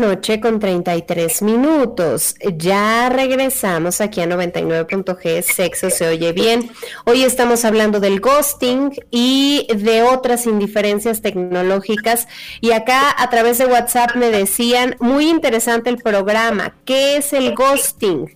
[0.00, 2.34] Noche con 33 minutos.
[2.56, 6.70] Ya regresamos aquí a 99.g, sexo se oye bien.
[7.04, 12.26] Hoy estamos hablando del ghosting y de otras indiferencias tecnológicas.
[12.60, 17.54] Y acá a través de WhatsApp me decían, muy interesante el programa, ¿qué es el
[17.54, 18.34] ghosting?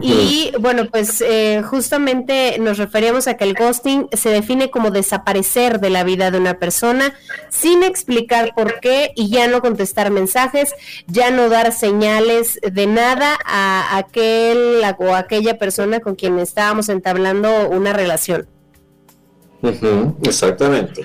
[0.00, 5.78] Y bueno, pues eh, justamente nos referíamos a que el ghosting se define como desaparecer
[5.78, 7.14] de la vida de una persona
[7.50, 10.74] sin explicar por qué y ya no contestar mensajes,
[11.06, 17.68] ya no dar señales de nada a aquel o aquella persona con quien estábamos entablando
[17.68, 18.46] una relación.
[20.22, 21.02] exactamente.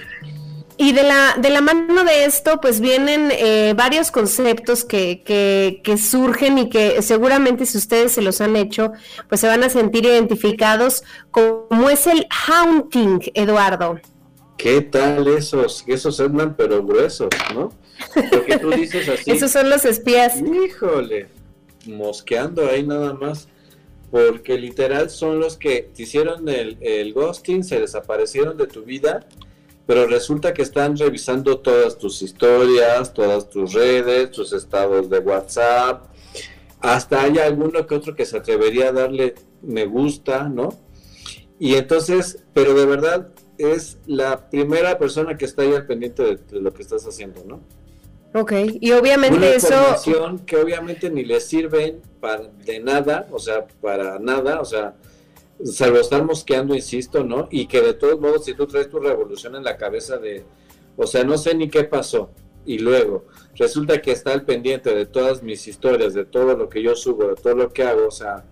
[0.81, 5.81] Y de la, de la mano de esto, pues vienen eh, varios conceptos que, que,
[5.83, 8.93] que, surgen y que seguramente si ustedes se los han hecho,
[9.27, 13.99] pues se van a sentir identificados, como es el haunting, Eduardo.
[14.59, 15.85] ¿Qué tal esos?
[15.87, 17.71] Esos andan pero gruesos, ¿no?
[18.13, 19.31] Porque tú dices así.
[19.31, 20.41] esos son los espías.
[20.41, 21.27] Híjole,
[21.85, 23.47] mosqueando ahí nada más.
[24.11, 29.25] Porque literal son los que te hicieron el, el ghosting, se desaparecieron de tu vida
[29.89, 36.05] pero resulta que están revisando todas tus historias, todas tus redes, tus estados de WhatsApp,
[36.79, 40.69] hasta hay alguno que otro que se atrevería a darle me gusta, ¿no?
[41.57, 46.61] Y entonces, pero de verdad es la primera persona que está ahí al pendiente de,
[46.61, 47.61] lo que estás haciendo, ¿no?
[48.33, 53.67] Ok, y obviamente Una información que obviamente ni le sirven para, de nada, o sea,
[53.81, 54.95] para nada, o sea,
[55.65, 57.47] salvo estar mosqueando, insisto, ¿no?
[57.51, 60.45] Y que de todos modos, si tú traes tu revolución en la cabeza de,
[60.95, 62.29] o sea, no sé ni qué pasó,
[62.65, 66.81] y luego resulta que está al pendiente de todas mis historias, de todo lo que
[66.81, 68.45] yo subo, de todo lo que hago, o sea,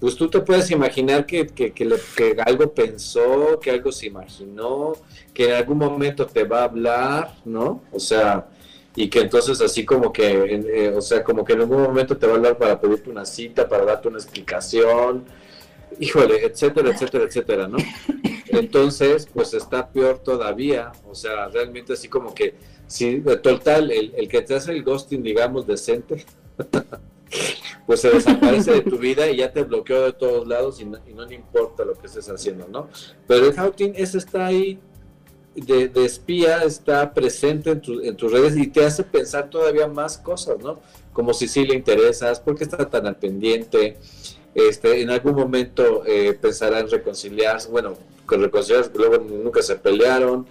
[0.00, 4.94] pues tú te puedes imaginar que, que, que, algo pensó, que algo se imaginó,
[5.34, 7.82] que en algún momento te va a hablar, ¿no?
[7.92, 8.48] O sea,
[8.96, 12.26] y que entonces así como que, eh, o sea, como que en algún momento te
[12.26, 15.26] va a hablar para pedirte una cita, para darte una explicación,
[15.98, 17.76] híjole, etcétera, etcétera, etcétera, ¿no?
[18.48, 22.54] Entonces, pues está peor todavía, o sea, realmente así como que,
[22.86, 26.24] si total, el, el que te hace el ghosting, digamos, decente,
[27.86, 31.26] pues se desaparece de tu vida y ya te bloqueó de todos lados y no,
[31.26, 32.88] le importa lo que estés haciendo, ¿no?
[33.26, 34.78] Pero el outing ese está ahí
[35.54, 40.58] de, espía, está presente en, en, tus redes y te hace pensar todavía más cosas,
[40.58, 40.80] ¿no?
[41.12, 43.98] Como si sí le interesas, por qué está tan al pendiente,
[44.54, 47.94] este, en algún momento eh, pensará en reconciliarse, bueno,
[48.26, 50.46] con reconciliarse, luego nunca se pelearon,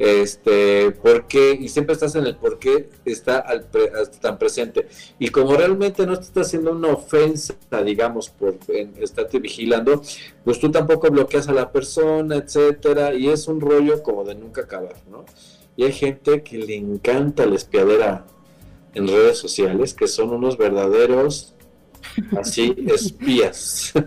[0.00, 3.44] este, por qué, y siempre estás en el por qué está
[4.22, 4.88] tan presente.
[5.18, 8.56] Y como realmente no te está haciendo una ofensa, digamos, por
[8.98, 10.00] estarte vigilando,
[10.42, 14.62] pues tú tampoco bloqueas a la persona, etcétera, y es un rollo como de nunca
[14.62, 15.26] acabar, ¿no?
[15.76, 18.24] Y hay gente que le encanta la espiadera
[18.94, 21.54] en redes sociales, que son unos verdaderos
[22.38, 23.92] así espías.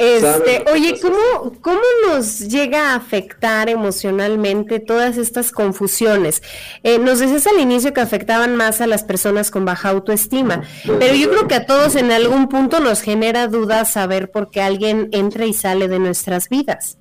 [0.00, 6.42] Este, oye, ¿cómo, ¿cómo nos llega a afectar emocionalmente todas estas confusiones?
[6.82, 10.62] Eh, nos decías al inicio que afectaban más a las personas con baja autoestima,
[10.98, 14.62] pero yo creo que a todos en algún punto nos genera dudas saber por qué
[14.62, 16.96] alguien entra y sale de nuestras vidas.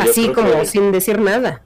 [0.00, 1.62] Así como sin decir nada.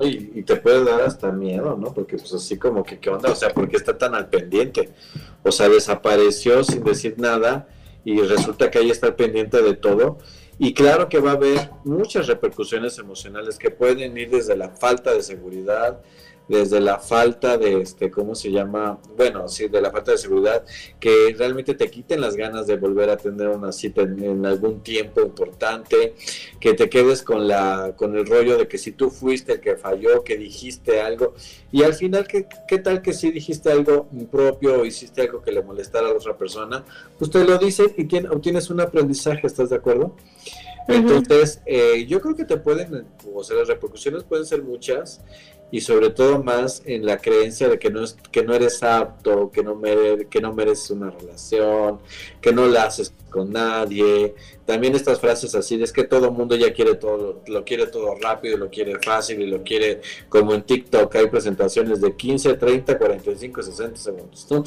[0.00, 1.92] y, te puede dar hasta miedo, ¿no?
[1.92, 3.30] Porque pues así como que, ¿qué onda?
[3.30, 4.90] O sea, ¿por qué está tan al pendiente?
[5.42, 7.68] O sea, desapareció sin decir nada
[8.04, 10.18] y resulta que ahí está pendiente de todo.
[10.58, 15.12] Y claro que va a haber muchas repercusiones emocionales que pueden ir desde la falta
[15.12, 16.00] de seguridad,
[16.48, 18.98] desde la falta de, este, ¿cómo se llama?
[19.16, 20.64] Bueno, sí, de la falta de seguridad,
[20.98, 25.20] que realmente te quiten las ganas de volver a tener una cita en, algún tiempo
[25.20, 26.14] importante,
[26.58, 29.76] que te quedes con, la, con el rollo de que si tú fuiste el que
[29.76, 31.34] falló, que dijiste algo,
[31.70, 35.52] y al final, ¿qué, qué tal que si dijiste algo propio o hiciste algo que
[35.52, 36.84] le molestara a la otra persona?
[37.18, 40.14] Pues te lo dice y obtienes un aprendizaje, ¿estás de acuerdo?
[40.88, 45.20] Entonces, eh, yo creo que te pueden, o sea, las repercusiones pueden ser muchas
[45.70, 49.50] y sobre todo más en la creencia de que no, es, que no eres apto,
[49.50, 51.98] que no, mere, que no mereces una relación,
[52.40, 54.34] que no la haces con nadie.
[54.64, 58.56] También estas frases así, es que todo mundo ya quiere todo, lo quiere todo rápido,
[58.56, 63.62] lo quiere fácil y lo quiere como en TikTok, hay presentaciones de 15, 30, 45,
[63.62, 64.64] 60 segundos, ¿no?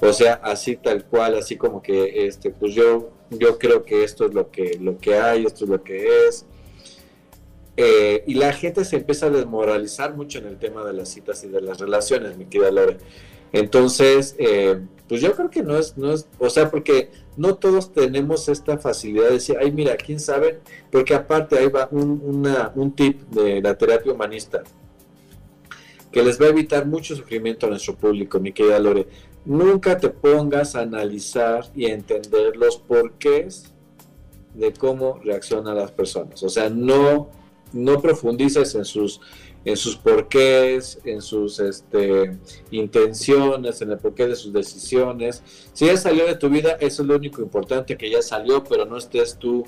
[0.00, 4.26] O sea, así tal cual, así como que este, pues yo, yo creo que esto
[4.26, 6.46] es lo que, lo que hay, esto es lo que es
[7.80, 11.44] eh, y la gente se empieza a desmoralizar mucho en el tema de las citas
[11.44, 12.96] y de las relaciones, mi querida Lore.
[13.52, 17.92] Entonces, eh, pues yo creo que no es, no es, o sea, porque no todos
[17.92, 20.58] tenemos esta facilidad de decir, ay, mira, quién sabe,
[20.90, 24.64] porque aparte ahí va un, un tip de la terapia humanista
[26.10, 29.06] que les va a evitar mucho sufrimiento a nuestro público, mi querida Lore.
[29.44, 33.72] Nunca te pongas a analizar y entender los porqués
[34.54, 36.42] de cómo reaccionan las personas.
[36.42, 37.37] O sea, no
[37.72, 39.20] no profundices en sus
[39.64, 42.38] en sus porqués, en sus este,
[42.70, 45.42] intenciones, en el porqué de sus decisiones.
[45.72, 48.86] Si ya salió de tu vida, eso es lo único importante, que ya salió, pero
[48.86, 49.64] no estés tú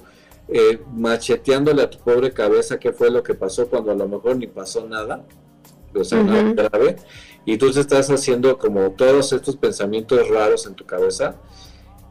[0.49, 4.37] eh, macheteándole a tu pobre cabeza qué fue lo que pasó cuando a lo mejor
[4.37, 5.25] ni pasó nada,
[5.95, 6.97] o sea, nada grave,
[7.45, 11.37] y tú estás haciendo como todos estos pensamientos raros en tu cabeza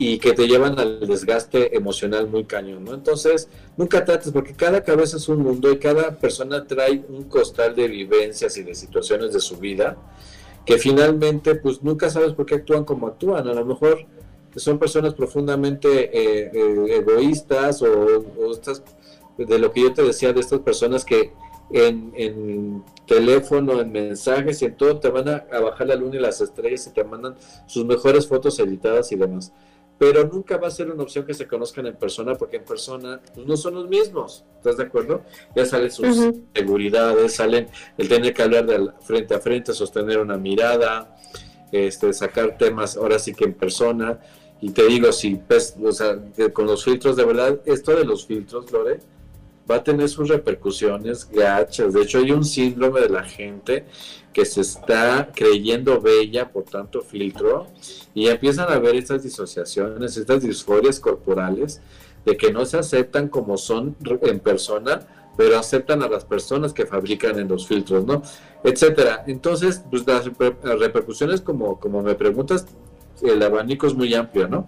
[0.01, 2.93] y que te llevan al desgaste emocional muy cañón, ¿no?
[2.93, 7.75] Entonces, nunca trates, porque cada cabeza es un mundo y cada persona trae un costal
[7.75, 9.97] de vivencias y de situaciones de su vida,
[10.65, 13.45] que finalmente, pues nunca sabes por qué actúan como actúan.
[13.49, 14.05] A lo mejor
[14.55, 18.81] son personas profundamente eh, eh, egoístas o, estas,
[19.37, 21.33] de lo que yo te decía, de estas personas que
[21.71, 26.15] en, en, teléfono, en mensajes y en todo te van a, a bajar la luna
[26.15, 27.35] y las estrellas y te mandan
[27.65, 29.51] sus mejores fotos editadas y demás
[29.99, 33.19] pero nunca va a ser una opción que se conozcan en persona porque en persona
[33.35, 35.23] pues, no son los mismos, ¿estás de acuerdo?
[35.53, 40.37] Ya salen sus seguridades, salen el tener que hablar de frente a frente, sostener una
[40.37, 41.17] mirada,
[41.73, 44.19] este, sacar temas ahora sí que en persona.
[44.61, 45.39] Y te digo, si
[45.83, 46.17] o sea,
[46.53, 48.99] con los filtros, de verdad, esto de los filtros, Lore,
[49.69, 51.93] va a tener sus repercusiones gachas.
[51.93, 53.85] De hecho, hay un síndrome de la gente
[54.33, 57.67] que se está creyendo bella por tanto filtro
[58.13, 61.81] y empiezan a ver estas disociaciones, estas disforias corporales
[62.25, 65.01] de que no se aceptan como son en persona,
[65.37, 68.21] pero aceptan a las personas que fabrican en los filtros, ¿no?
[68.63, 69.23] Etcétera.
[69.25, 70.29] Entonces, pues las
[70.79, 72.65] repercusiones, como, como me preguntas,
[73.21, 74.65] el abanico es muy amplio, ¿no?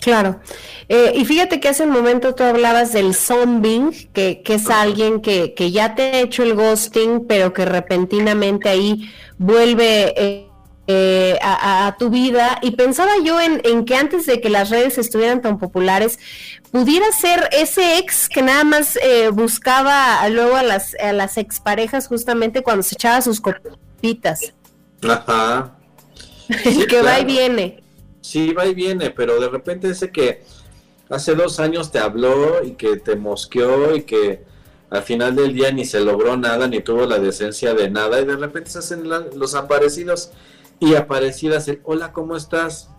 [0.00, 0.40] Claro.
[0.88, 5.20] Eh, y fíjate que hace un momento tú hablabas del zombing, que, que es alguien
[5.20, 10.50] que, ya te ha hecho el ghosting, pero que repentinamente ahí vuelve eh,
[10.92, 14.98] eh, a, tu vida y pensaba yo en, en, que antes de que las redes
[14.98, 16.18] estuvieran tan populares,
[16.72, 22.08] pudiera ser ese ex que nada más eh, buscaba luego a las, a las exparejas
[22.08, 24.52] justamente cuando se echaba sus copitas.
[25.08, 25.76] Ajá.
[26.88, 27.80] Que va y viene.
[28.20, 30.42] Sí, va y viene, pero de repente ese que
[31.08, 34.44] hace dos años te habló y que te mosqueó y que
[34.90, 38.24] al final del día ni se logró nada, ni tuvo la decencia de nada, y
[38.24, 40.32] de repente se hacen los aparecidos
[40.80, 42.90] y aparecidas el hola, ¿cómo estás?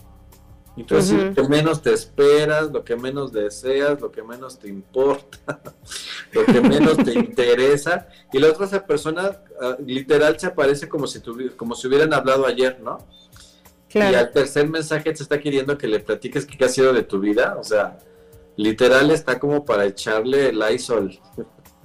[0.78, 5.62] Entonces, lo que menos te esperas, lo que menos deseas, lo que menos te importa,
[6.32, 11.08] lo que menos te interesa, y la otra esa persona ah, literal se aparece como
[11.08, 11.20] si,
[11.58, 13.00] como si hubieran hablado ayer, ¿no?
[13.94, 17.20] Y al tercer mensaje te está queriendo que le platiques qué ha sido de tu
[17.20, 17.58] vida.
[17.60, 17.98] O sea,
[18.56, 21.20] literal está como para echarle el ISOL.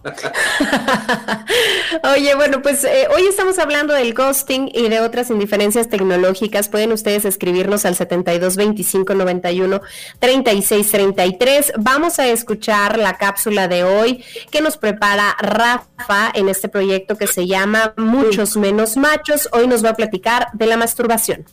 [2.15, 6.69] Oye, bueno, pues eh, hoy estamos hablando del ghosting y de otras indiferencias tecnológicas.
[6.69, 9.81] Pueden ustedes escribirnos al 72 25 91
[10.19, 11.73] 36 33.
[11.79, 17.27] Vamos a escuchar la cápsula de hoy que nos prepara Rafa en este proyecto que
[17.27, 19.49] se llama Muchos menos machos.
[19.53, 21.45] Hoy nos va a platicar de la masturbación.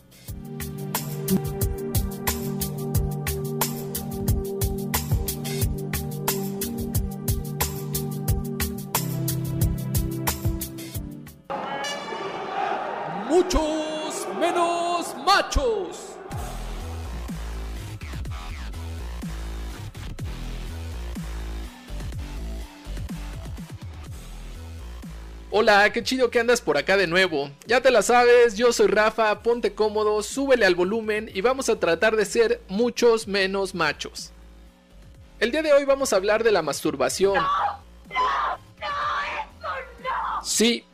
[13.33, 15.97] Muchos menos machos.
[25.49, 27.49] Hola, qué chido que andas por acá de nuevo.
[27.65, 31.79] Ya te la sabes, yo soy Rafa, ponte cómodo, súbele al volumen y vamos a
[31.79, 34.31] tratar de ser muchos menos machos.
[35.39, 37.33] El día de hoy vamos a hablar de la masturbación.
[37.33, 37.43] No,
[38.09, 40.85] no, no, Sí,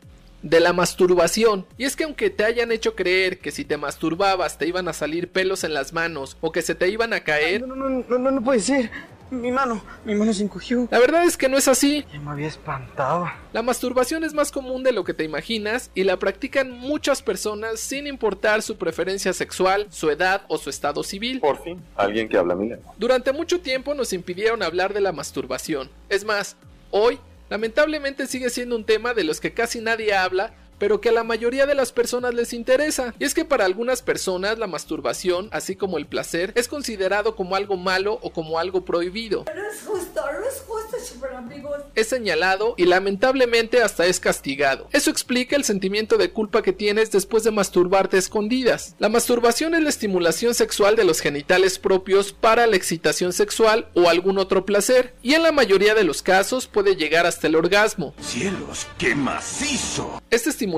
[0.42, 1.66] de la masturbación.
[1.76, 4.92] Y es que aunque te hayan hecho creer que si te masturbabas te iban a
[4.92, 7.66] salir pelos en las manos o que se te iban a caer.
[7.66, 8.90] no, no, no, no, no puede ser.
[9.30, 10.88] Mi mano, mi mano se encogió.
[10.90, 12.04] La verdad es que no es así.
[12.12, 13.30] Ya me había espantado.
[13.52, 17.78] La masturbación es más común de lo que te imaginas y la practican muchas personas
[17.78, 21.38] sin importar su preferencia sexual, su edad o su estado civil.
[21.38, 25.88] Por fin, alguien que habla mi Durante mucho tiempo nos impidieron hablar de la masturbación.
[26.08, 26.56] Es más,
[26.90, 27.20] hoy
[27.50, 31.22] lamentablemente sigue siendo un tema de los que casi nadie habla pero que a la
[31.22, 33.14] mayoría de las personas les interesa.
[33.20, 37.54] Y es que para algunas personas la masturbación, así como el placer, es considerado como
[37.54, 39.44] algo malo o como algo prohibido.
[39.54, 41.76] No es justo, no es justo, super amigos.
[41.94, 44.88] Es señalado y lamentablemente hasta es castigado.
[44.90, 48.94] Eso explica el sentimiento de culpa que tienes después de masturbarte escondidas.
[48.98, 54.08] La masturbación es la estimulación sexual de los genitales propios para la excitación sexual o
[54.08, 58.14] algún otro placer, y en la mayoría de los casos puede llegar hasta el orgasmo.
[58.18, 60.22] ¡Cielos, qué macizo!
[60.30, 60.69] Este estimulación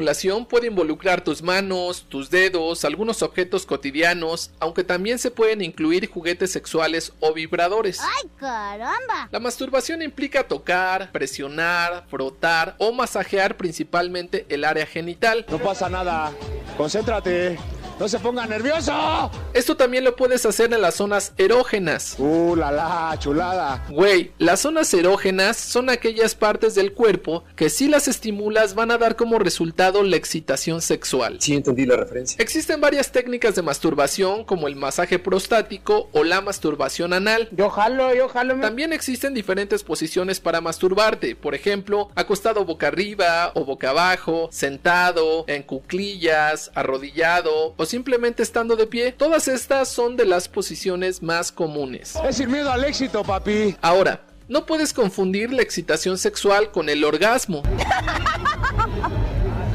[0.49, 6.53] puede involucrar tus manos, tus dedos, algunos objetos cotidianos, aunque también se pueden incluir juguetes
[6.53, 8.01] sexuales o vibradores.
[8.01, 9.29] ¡Ay, caramba!
[9.31, 15.45] La masturbación implica tocar, presionar, frotar o masajear principalmente el área genital.
[15.49, 16.33] No pasa nada,
[16.77, 17.59] concéntrate.
[17.99, 19.31] ¡No se ponga nervioso!
[19.55, 22.17] Esto también lo puedes hacer en las zonas erógenas.
[22.19, 23.85] ¡Uh, la la, chulada!
[23.91, 28.99] Güey, las zonas erógenas son aquellas partes del cuerpo que si las estimulas van a
[28.99, 31.37] dar como resultado la excitación sexual.
[31.41, 32.43] Sí, entendí la referencia.
[32.43, 37.49] Existen varias técnicas de masturbación como el masaje prostático o la masturbación anal.
[37.53, 38.59] Yo jalo, yo jalo.
[38.61, 45.45] También existen diferentes posiciones para masturbarte, por ejemplo, acostado boca arriba o boca abajo, sentado,
[45.47, 49.11] en cuclillas, arrodillado o simplemente estando de pie.
[49.11, 52.15] Todas estas son de las posiciones más comunes.
[52.25, 53.77] Es ir miedo al éxito, papi.
[53.83, 57.63] Ahora, no puedes confundir la excitación sexual con el orgasmo.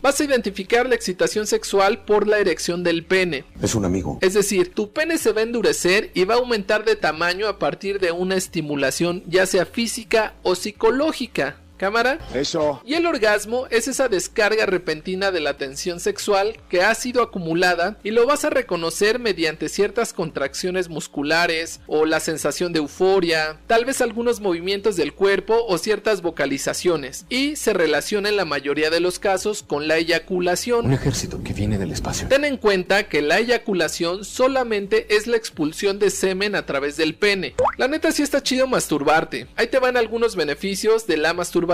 [0.01, 3.43] Vas a identificar la excitación sexual por la erección del pene.
[3.62, 4.20] Es un amigo.
[4.22, 7.60] Es decir, tu pene se va a endurecer y va a aumentar de tamaño a
[7.60, 11.58] partir de una estimulación ya sea física o psicológica.
[11.78, 12.17] ¿Cámara?
[12.34, 12.82] Eso.
[12.84, 17.99] Y el orgasmo es esa descarga repentina de la tensión sexual que ha sido acumulada
[18.03, 23.86] y lo vas a reconocer mediante ciertas contracciones musculares o la sensación de euforia, tal
[23.86, 28.99] vez algunos movimientos del cuerpo o ciertas vocalizaciones y se relaciona en la mayoría de
[28.99, 30.88] los casos con la eyaculación.
[30.88, 32.28] Un ejército que viene del espacio.
[32.28, 37.13] Ten en cuenta que la eyaculación solamente es la expulsión de semen a través del
[37.13, 37.53] pene.
[37.78, 39.45] La neta sí está chido masturbarte.
[39.55, 41.66] Ahí te van algunos beneficios de la masturbación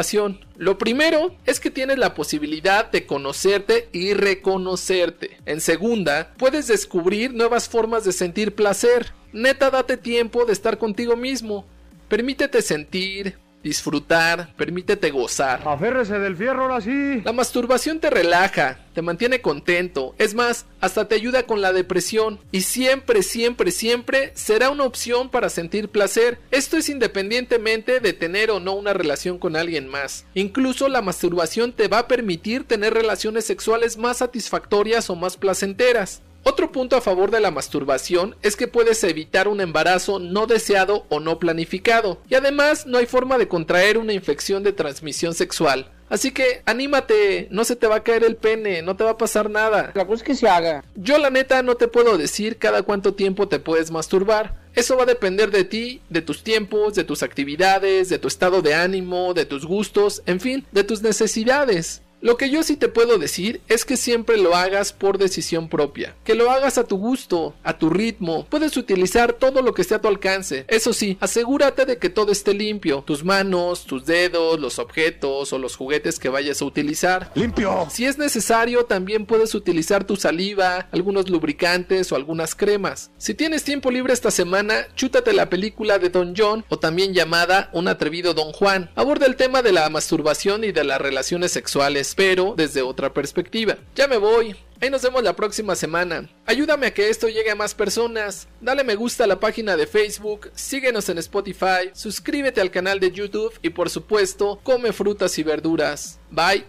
[0.57, 5.37] lo primero es que tienes la posibilidad de conocerte y reconocerte.
[5.45, 9.13] En segunda, puedes descubrir nuevas formas de sentir placer.
[9.31, 11.65] Neta, date tiempo de estar contigo mismo.
[12.07, 15.61] Permítete sentir, disfrutar, permítete gozar.
[15.65, 17.21] Aférrese del fierro ahora sí.
[17.23, 22.39] La masturbación te relaja, te mantiene contento, es más, hasta te ayuda con la depresión
[22.51, 26.39] y siempre, siempre, siempre será una opción para sentir placer.
[26.51, 30.25] Esto es independientemente de tener o no una relación con alguien más.
[30.33, 36.21] Incluso la masturbación te va a permitir tener relaciones sexuales más satisfactorias o más placenteras.
[36.45, 41.05] Otro punto a favor de la masturbación es que puedes evitar un embarazo no deseado
[41.07, 45.89] o no planificado, y además no hay forma de contraer una infección de transmisión sexual.
[46.13, 49.17] Así que anímate, no se te va a caer el pene, no te va a
[49.17, 49.91] pasar nada.
[49.95, 50.83] La cosa es que se haga.
[50.93, 54.61] Yo la neta no te puedo decir cada cuánto tiempo te puedes masturbar.
[54.75, 58.61] Eso va a depender de ti, de tus tiempos, de tus actividades, de tu estado
[58.61, 62.02] de ánimo, de tus gustos, en fin, de tus necesidades.
[62.23, 66.15] Lo que yo sí te puedo decir es que siempre lo hagas por decisión propia,
[66.23, 69.95] que lo hagas a tu gusto, a tu ritmo, puedes utilizar todo lo que esté
[69.95, 70.63] a tu alcance.
[70.69, 75.57] Eso sí, asegúrate de que todo esté limpio, tus manos, tus dedos, los objetos o
[75.57, 77.29] los juguetes que vayas a utilizar.
[77.35, 77.89] Limpio.
[77.91, 83.11] Si es necesario, también puedes utilizar tu saliva, algunos lubricantes o algunas cremas.
[83.17, 87.69] Si tienes tiempo libre esta semana, chútate la película de Don John o también llamada
[87.73, 88.89] Un atrevido Don Juan.
[88.95, 93.77] Aborda el tema de la masturbación y de las relaciones sexuales pero desde otra perspectiva.
[93.95, 94.55] Ya me voy.
[94.81, 96.29] Ahí nos vemos la próxima semana.
[96.45, 98.47] Ayúdame a que esto llegue a más personas.
[98.59, 103.11] Dale me gusta a la página de Facebook, síguenos en Spotify, suscríbete al canal de
[103.11, 106.19] YouTube y por supuesto, come frutas y verduras.
[106.29, 106.65] Bye.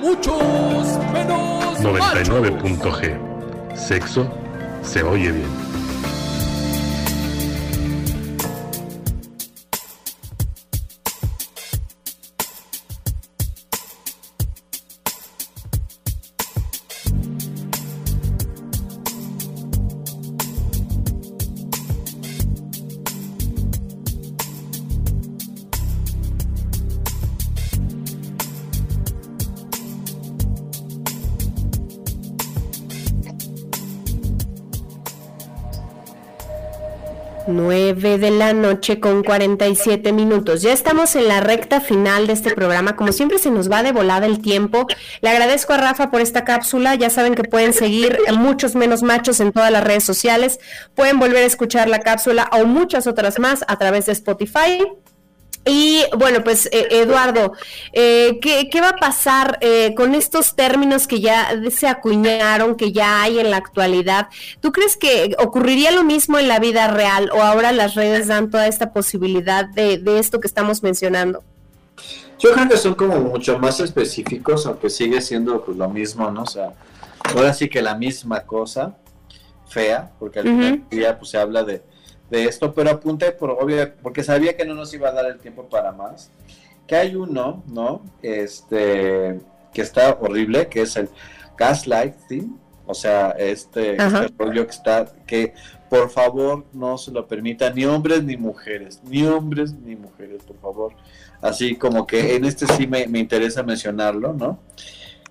[0.00, 3.76] Muchos menos 99.g.
[3.76, 4.32] Sexo
[4.82, 5.73] se oye bien.
[37.46, 40.62] De la noche con 47 minutos.
[40.62, 42.96] Ya estamos en la recta final de este programa.
[42.96, 44.86] Como siempre se nos va de volada el tiempo.
[45.20, 46.94] Le agradezco a Rafa por esta cápsula.
[46.94, 50.58] Ya saben que pueden seguir muchos menos machos en todas las redes sociales.
[50.94, 54.78] Pueden volver a escuchar la cápsula o muchas otras más a través de Spotify.
[55.66, 57.52] Y bueno, pues eh, Eduardo,
[57.92, 63.22] eh, ¿qué, va a pasar eh, con estos términos que ya se acuñaron, que ya
[63.22, 64.28] hay en la actualidad?
[64.60, 68.50] ¿Tú crees que ocurriría lo mismo en la vida real o ahora las redes dan
[68.50, 71.42] toda esta posibilidad de, esto que estamos mencionando?
[72.38, 76.42] Yo creo que son como mucho más específicos, aunque sigue siendo pues, lo mismo, ¿no?
[76.42, 76.74] O sea,
[77.34, 78.96] ahora sí que la misma cosa,
[79.66, 80.44] fea, porque al
[80.90, 81.82] final pues, se habla de
[82.30, 85.38] de esto, pero apunté por obvio, porque sabía que no nos iba a dar el
[85.38, 86.30] tiempo para más,
[86.86, 88.02] que hay uno, ¿no?
[88.22, 89.40] Este,
[89.72, 91.08] que está horrible, que es el
[91.56, 95.54] gaslighting, o sea, este, este rollo que está, que
[95.88, 100.58] por favor no se lo permita ni hombres ni mujeres, ni hombres ni mujeres, por
[100.58, 100.92] favor.
[101.40, 104.58] Así como que en este sí me, interesa mencionarlo, ¿no?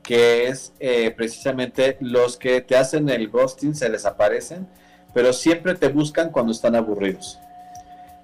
[0.02, 4.68] Que es eh, precisamente los que te hacen el ghosting, se les aparecen,
[5.14, 7.38] pero siempre te buscan cuando están aburridos.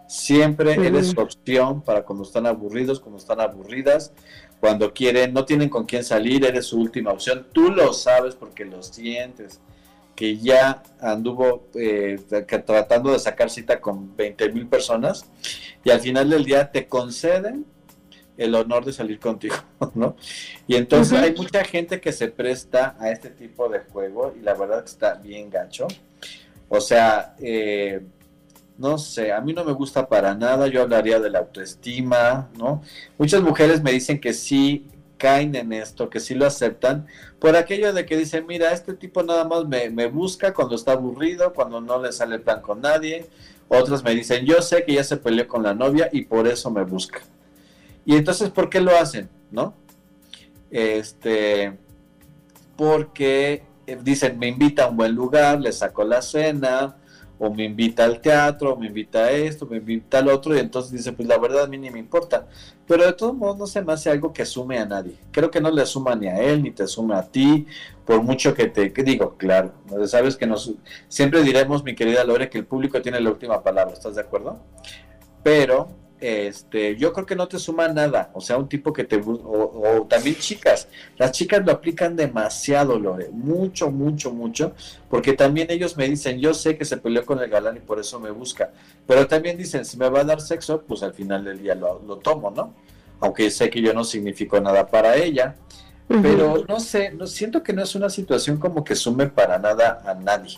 [0.08, 4.12] Siempre eres opción para cuando están aburridos, cuando están aburridas,
[4.60, 7.46] cuando quieren, no tienen con quién salir, eres su última opción.
[7.54, 9.60] Tú lo sabes porque lo sientes,
[10.16, 12.20] que ya anduvo eh,
[12.66, 15.26] tratando de sacar cita con 20 mil personas
[15.84, 17.66] y al final del día te conceden
[18.40, 19.56] el honor de salir contigo,
[19.94, 20.16] ¿no?
[20.66, 24.56] Y entonces hay mucha gente que se presta a este tipo de juego y la
[24.56, 25.88] verdad que está bien gacho.
[26.70, 28.02] O sea, eh,
[28.78, 32.82] no sé, a mí no me gusta para nada, yo hablaría de la autoestima, ¿no?
[33.18, 37.06] Muchas mujeres me dicen que sí caen en esto, que sí lo aceptan,
[37.40, 41.54] por aquello de que dicen, mira, este tipo nada más me, busca cuando está aburrido,
[41.54, 43.28] cuando no le sale el plan con nadie.
[43.68, 46.72] Otras me dicen, yo sé que ya se peleó con la novia y por eso
[46.72, 47.20] me busca.
[48.06, 49.30] Y entonces, ¿por qué lo hacen?
[49.52, 49.76] ¿No?
[50.72, 51.78] Este,
[52.76, 53.64] porque
[53.96, 56.96] dicen, me invita a un buen lugar, le saco la cena,
[57.42, 60.60] o me invita al teatro, o me invita a esto, me invita al otro, y
[60.60, 62.48] entonces dice, pues la verdad a mí ni me importa.
[62.86, 65.18] Pero de todos modos no se me hace algo que sume a nadie.
[65.32, 67.66] Creo que no le suma ni a él, ni te suma a ti,
[68.06, 69.74] por mucho que te digo, claro,
[70.06, 70.74] sabes que nos
[71.08, 74.60] siempre diremos, mi querida Lore, que el público tiene la última palabra, ¿estás de acuerdo?
[75.44, 75.88] Pero
[76.22, 79.32] este, yo creo que no te suma nada, o sea, un tipo que te o,
[79.32, 84.74] o, también chicas, las chicas lo aplican demasiado, Lore, mucho, mucho, mucho,
[85.10, 88.00] porque también ellos me dicen, yo sé que se peleó con el galán y por
[88.00, 88.72] eso me busca,
[89.08, 92.02] pero también dicen, si me va a dar sexo, pues al final del día lo,
[92.06, 92.74] lo tomo, ¿no?
[93.22, 95.56] Aunque sé que yo no significo nada para ella,
[96.08, 100.02] pero no sé, no siento que no es una situación como que sume para nada
[100.06, 100.58] a nadie.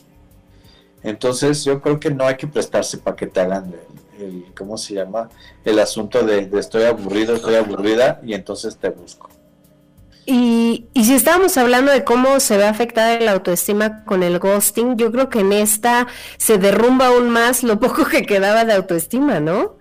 [1.03, 3.73] Entonces yo creo que no hay que prestarse para que te hagan
[4.21, 5.29] el, ¿cómo se llama?
[5.65, 9.29] El asunto de, estoy aburrido, estoy aburrida y entonces te busco.
[10.25, 14.95] Y, y, si estábamos hablando de cómo se ve afectada la autoestima con el ghosting,
[14.95, 16.07] yo creo que en esta
[16.37, 19.77] se derrumba aún más lo poco que quedaba de autoestima, ¿no?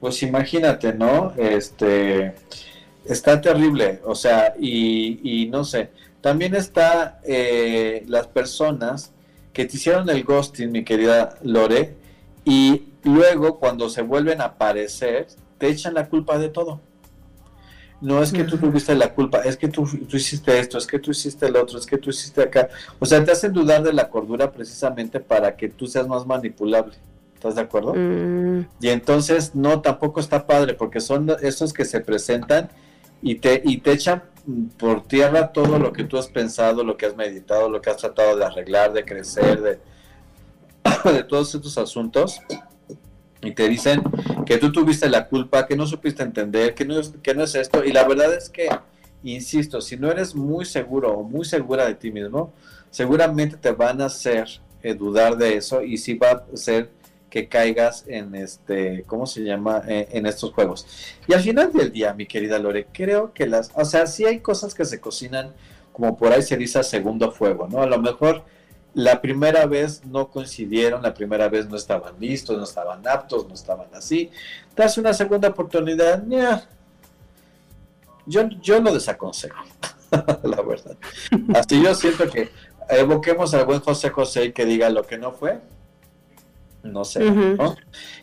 [0.00, 1.32] Pues imagínate, ¿no?
[1.36, 2.34] Este
[3.04, 5.90] está terrible, o sea, y, y no sé,
[6.20, 9.12] también está eh, las personas
[9.52, 11.94] que te hicieron el ghosting, mi querida Lore,
[12.46, 15.26] y luego cuando se vuelven a aparecer,
[15.58, 16.80] te echan la culpa de todo.
[18.00, 20.98] No es que tú tuviste la culpa, es que tú, tú, hiciste esto, es que
[20.98, 22.68] tú hiciste el otro, es que tú hiciste acá.
[22.98, 26.94] O sea, te hacen dudar de la cordura precisamente para que tú seas más manipulable.
[27.34, 27.94] ¿Estás de acuerdo?
[27.94, 28.66] Mm.
[28.80, 32.68] Y entonces, no, tampoco está padre, porque son esos que se presentan
[33.22, 34.22] y te, y te echan
[34.78, 37.96] por tierra todo lo que tú has pensado, lo que has meditado, lo que has
[37.96, 39.78] tratado de arreglar, de crecer, de,
[41.12, 42.40] de todos estos asuntos.
[43.44, 44.02] Y te dicen
[44.46, 47.84] que tú tuviste la culpa, que no supiste entender, que no, que no es esto.
[47.84, 48.68] Y la verdad es que,
[49.22, 52.52] insisto, si no eres muy seguro o muy segura de ti mismo,
[52.90, 54.48] seguramente te van a hacer
[54.82, 56.90] eh, dudar de eso y sí va a ser
[57.30, 59.82] que caigas en este, ¿cómo se llama?
[59.88, 60.86] Eh, en estos juegos.
[61.26, 64.38] Y al final del día, mi querida Lore, creo que las, o sea, sí hay
[64.38, 65.52] cosas que se cocinan
[65.94, 67.80] como por ahí se dice segundo fuego, ¿no?
[67.80, 68.44] A lo mejor
[68.94, 73.54] la primera vez no coincidieron, la primera vez no estaban listos, no estaban aptos, no
[73.54, 74.30] estaban así.
[74.76, 76.22] Das una segunda oportunidad.
[78.26, 79.62] Yo, yo lo desaconsejo,
[80.42, 80.96] la verdad.
[81.54, 82.50] Así yo siento que
[82.88, 85.60] evoquemos al buen José José y que diga lo que no fue,
[86.82, 87.74] no sé, ¿no?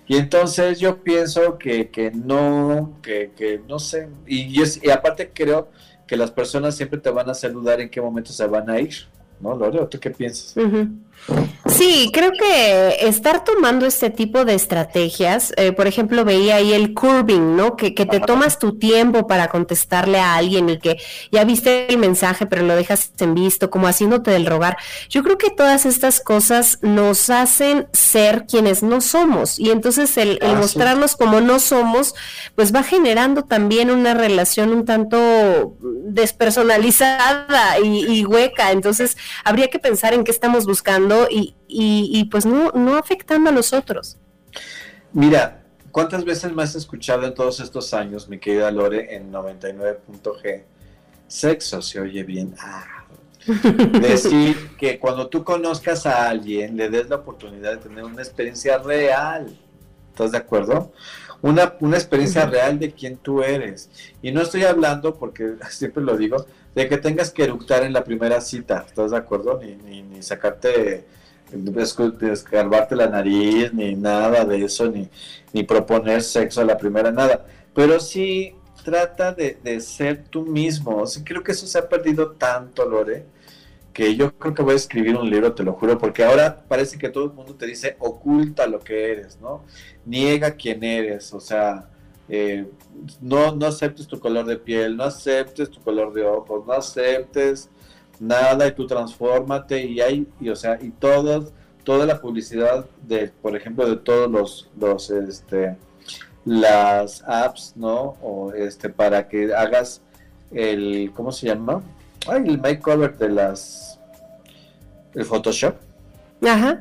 [0.08, 5.70] Y entonces yo pienso que, que no, que, que no sé, y, y, aparte creo
[6.08, 8.80] que las personas siempre te van a hacer dudar en qué momento se van a
[8.80, 9.08] ir,
[9.42, 9.86] ¿no, Lore?
[9.88, 10.56] ¿Tú qué piensas?
[11.68, 16.94] Sí, creo que estar tomando este tipo de estrategias, eh, por ejemplo, veía ahí el
[16.94, 17.76] curving, ¿no?
[17.76, 20.98] Que, que te tomas tu tiempo para contestarle a alguien y que
[21.32, 24.78] ya viste el mensaje, pero lo dejas en visto, como haciéndote del rogar.
[25.10, 30.40] Yo creo que todas estas cosas nos hacen ser quienes no somos y entonces el,
[30.42, 32.16] el ah, mostrarnos como no somos,
[32.56, 38.72] pues va generando también una relación un tanto despersonalizada y, y hueca.
[38.72, 43.74] Entonces habría que pensar en qué estamos buscando y, pues no, no afectando a los
[43.74, 44.18] otros.
[45.14, 50.64] Mira, ¿cuántas veces me has escuchado en todos estos años, mi querida Lore, en 99.g?
[51.28, 52.56] Sexo se oye bien.
[52.60, 53.06] Ah.
[53.48, 58.78] Decir que cuando tú conozcas a alguien, le des la oportunidad de tener una experiencia
[58.78, 59.58] real.
[60.12, 60.92] ¿Estás de acuerdo?
[61.42, 63.90] Una, una experiencia real de quién tú eres.
[64.22, 68.04] Y no estoy hablando, porque siempre lo digo, de que tengas que eructar en la
[68.04, 69.60] primera cita, ¿estás de acuerdo?
[69.62, 71.06] Ni, ni, ni sacarte,
[72.32, 75.10] escarbarte la nariz, ni nada de eso, ni,
[75.54, 77.46] ni proponer sexo a la primera, nada.
[77.74, 81.04] Pero sí trata de, de ser tú mismo.
[81.24, 83.26] creo que eso se ha perdido tanto, Lore,
[84.02, 86.98] que yo creo que voy a escribir un libro, te lo juro, porque ahora parece
[86.98, 89.64] que todo el mundo te dice oculta lo que eres, ¿no?
[90.08, 91.88] Niega quién eres, o sea,
[92.28, 92.66] eh,
[93.22, 97.70] no, no aceptes tu color de piel, no aceptes tu color de ojos, no aceptes
[98.20, 103.28] nada y tú transfórmate y hay, y, o sea, y todos, toda la publicidad de,
[103.28, 105.78] por ejemplo, de todos los, los, este,
[106.44, 108.18] las apps, ¿no?
[108.24, 110.02] O este, para que hagas
[110.50, 111.84] el, ¿cómo se llama?
[112.28, 114.00] Ay, el makeover de las,
[115.14, 115.76] el Photoshop.
[116.44, 116.80] Ajá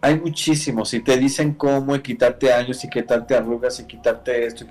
[0.00, 4.64] hay muchísimos y te dicen cómo quitarte años y quitarte arrugas y quitarte esto.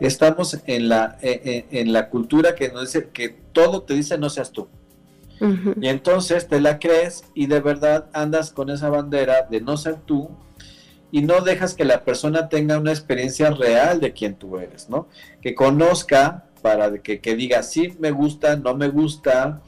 [0.00, 4.16] Estamos en la, eh, eh, en, la cultura que, no dice, que todo te dice
[4.16, 4.68] no seas tú.
[5.80, 9.96] Y entonces te la crees y de verdad andas con esa bandera de no ser
[9.96, 10.28] tú
[11.10, 15.08] y no dejas que la persona tenga una experiencia real de quién tú eres, ¿no?
[15.40, 19.62] Que conozca para que, que diga, sí, me gusta, no me gusta,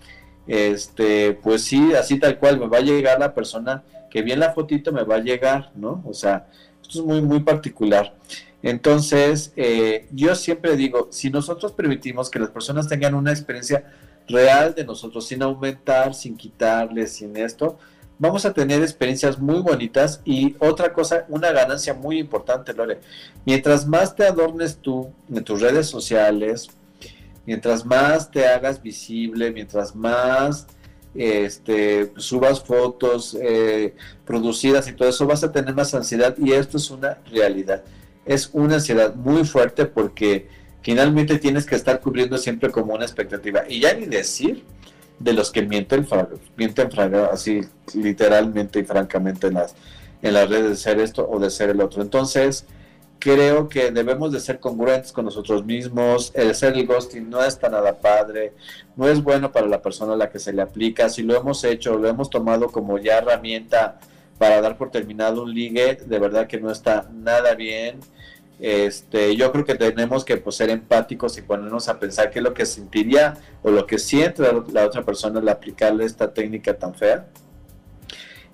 [0.46, 4.52] este, pues sí, así tal cual me va a llegar la persona que bien la
[4.52, 6.02] fotito me va a llegar, ¿no?
[6.06, 6.46] O sea,
[6.82, 8.14] esto es muy, muy particular.
[8.62, 13.90] Entonces, eh, yo siempre digo, si nosotros permitimos que las personas tengan una experiencia
[14.28, 17.78] real de nosotros, sin aumentar, sin quitarles, sin esto,
[18.18, 23.00] vamos a tener experiencias muy bonitas y otra cosa, una ganancia muy importante, Lore.
[23.44, 26.68] Mientras más te adornes tú en tus redes sociales,
[27.46, 30.66] mientras más te hagas visible, mientras más
[31.14, 36.76] este, subas fotos eh, producidas y todo eso, vas a tener más ansiedad y esto
[36.76, 37.82] es una realidad.
[38.24, 40.48] Es una ansiedad muy fuerte porque
[40.82, 43.64] finalmente tienes que estar cubriendo siempre como una expectativa.
[43.68, 44.64] Y ya ni decir
[45.18, 46.06] de los que mienten,
[46.56, 46.90] mienten
[47.30, 47.60] así
[47.94, 49.74] literalmente y francamente en las,
[50.22, 52.02] en las redes de ser esto o de ser el otro.
[52.02, 52.66] Entonces,
[53.22, 56.32] creo que debemos de ser congruentes con nosotros mismos.
[56.34, 58.52] El ser el ghosting no está nada padre,
[58.96, 61.08] no es bueno para la persona a la que se le aplica.
[61.08, 64.00] Si lo hemos hecho, lo hemos tomado como ya herramienta
[64.38, 68.00] para dar por terminado un ligue, de verdad que no está nada bien.
[68.58, 72.42] Este, yo creo que tenemos que pues, ser empáticos y ponernos a pensar qué es
[72.42, 74.42] lo que sentiría o lo que siente
[74.72, 77.28] la, otra persona al aplicarle esta técnica tan fea.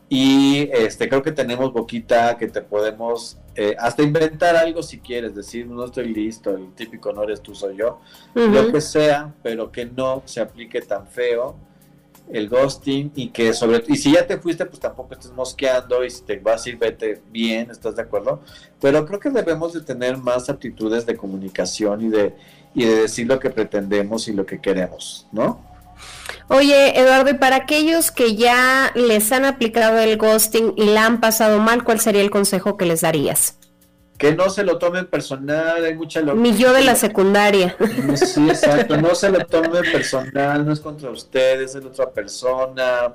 [0.09, 5.34] Y este, creo que tenemos boquita que te podemos eh, hasta inventar algo si quieres,
[5.34, 8.00] decir no estoy listo, el típico no eres tú, soy yo,
[8.34, 11.56] lo que sea, pero que no se aplique tan feo
[12.30, 16.11] el ghosting y que sobre y si ya te fuiste pues tampoco estés mosqueando y
[16.11, 18.40] si te vas a ir vete bien, ¿estás de acuerdo?
[18.80, 22.34] Pero creo que debemos de tener más actitudes de comunicación y de
[22.74, 25.68] y de decir lo que pretendemos y lo que queremos, ¿no?
[26.49, 31.20] Oye, Eduardo, y para aquellos que ya les han aplicado el ghosting y la han
[31.20, 33.59] pasado mal, ¿cuál sería el consejo que les darías?
[34.18, 36.43] que no se lo tomen personal, hay mucha locura.
[36.43, 37.76] Mi yo de la secundaria.
[38.16, 43.14] Sí, exacto, no se lo tomen personal, no es contra ustedes, es otra persona.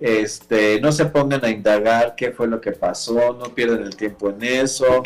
[0.00, 4.28] Este, no se pongan a indagar qué fue lo que pasó, no pierdan el tiempo
[4.28, 5.02] en eso.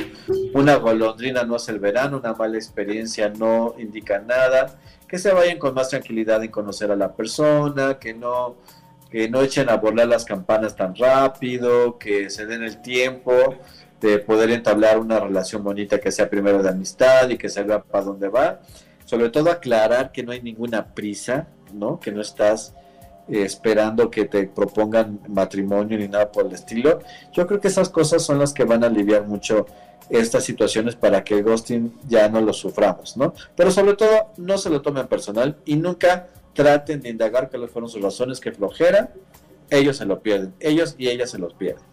[0.55, 4.77] Una golondrina no es el verano, una mala experiencia no indica nada.
[5.09, 8.57] Que se vayan con más tranquilidad en conocer a la persona, que no,
[9.11, 13.33] que no echen a volar las campanas tan rápido, que se den el tiempo
[14.01, 17.83] de poder entablar una relación bonita que sea primero de amistad y que se vea
[17.83, 18.61] para dónde va.
[19.05, 21.99] Sobre todo aclarar que no hay ninguna prisa, ¿no?
[21.99, 22.75] Que no estás
[23.29, 27.01] eh, esperando que te propongan matrimonio ni nada por el estilo.
[27.33, 29.67] Yo creo que esas cosas son las que van a aliviar mucho
[30.11, 33.35] estas situaciones para que el ghosting ya no lo suframos, ¿no?
[33.57, 37.89] Pero sobre todo no se lo tomen personal y nunca traten de indagar cuáles fueron
[37.89, 39.13] sus razones que flojera,
[39.71, 41.85] ellos se lo pierden, ellos y ellas se los pierden.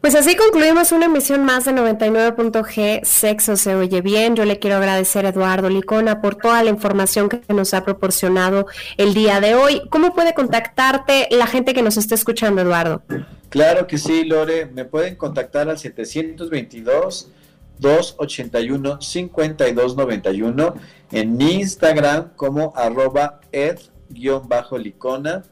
[0.00, 4.34] Pues así concluimos una emisión más de 99.g Sexo se oye bien.
[4.34, 8.66] Yo le quiero agradecer a Eduardo Licona por toda la información que nos ha proporcionado
[8.96, 9.82] el día de hoy.
[9.90, 13.02] ¿Cómo puede contactarte la gente que nos está escuchando, Eduardo?
[13.50, 14.64] Claro que sí, Lore.
[14.72, 17.30] Me pueden contactar al 722
[17.78, 20.74] 281 5291
[21.12, 25.42] en Instagram como arroba ed-licona,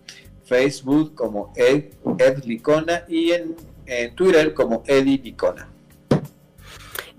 [0.44, 3.54] Facebook como ed, edlicona y en
[3.88, 5.68] en Twitter como Eddie Picona.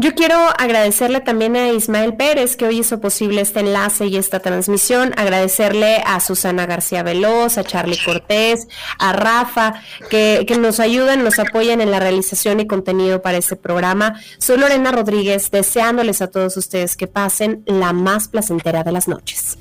[0.01, 4.39] Yo quiero agradecerle también a Ismael Pérez que hoy hizo posible este enlace y esta
[4.39, 9.73] transmisión, agradecerle a Susana García Veloz, a Charlie Cortés, a Rafa,
[10.09, 14.21] que, que nos ayudan, nos apoyan en la realización y contenido para este programa.
[14.37, 19.57] Soy Lorena Rodríguez, deseándoles a todos ustedes que pasen la más placentera de las noches.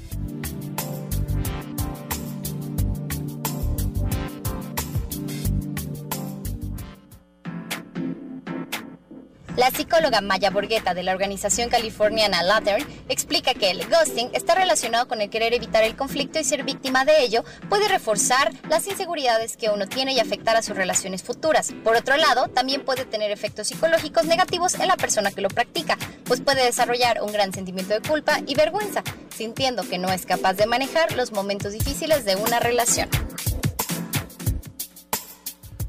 [9.58, 15.08] La psicóloga Maya Borgueta de la organización californiana Lateral explica que el ghosting está relacionado
[15.08, 19.56] con el querer evitar el conflicto y ser víctima de ello puede reforzar las inseguridades
[19.56, 21.74] que uno tiene y afectar a sus relaciones futuras.
[21.82, 25.98] Por otro lado, también puede tener efectos psicológicos negativos en la persona que lo practica,
[26.22, 29.02] pues puede desarrollar un gran sentimiento de culpa y vergüenza,
[29.36, 33.08] sintiendo que no es capaz de manejar los momentos difíciles de una relación.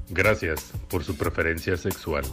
[0.10, 2.26] Gracias por su preferencia sexual.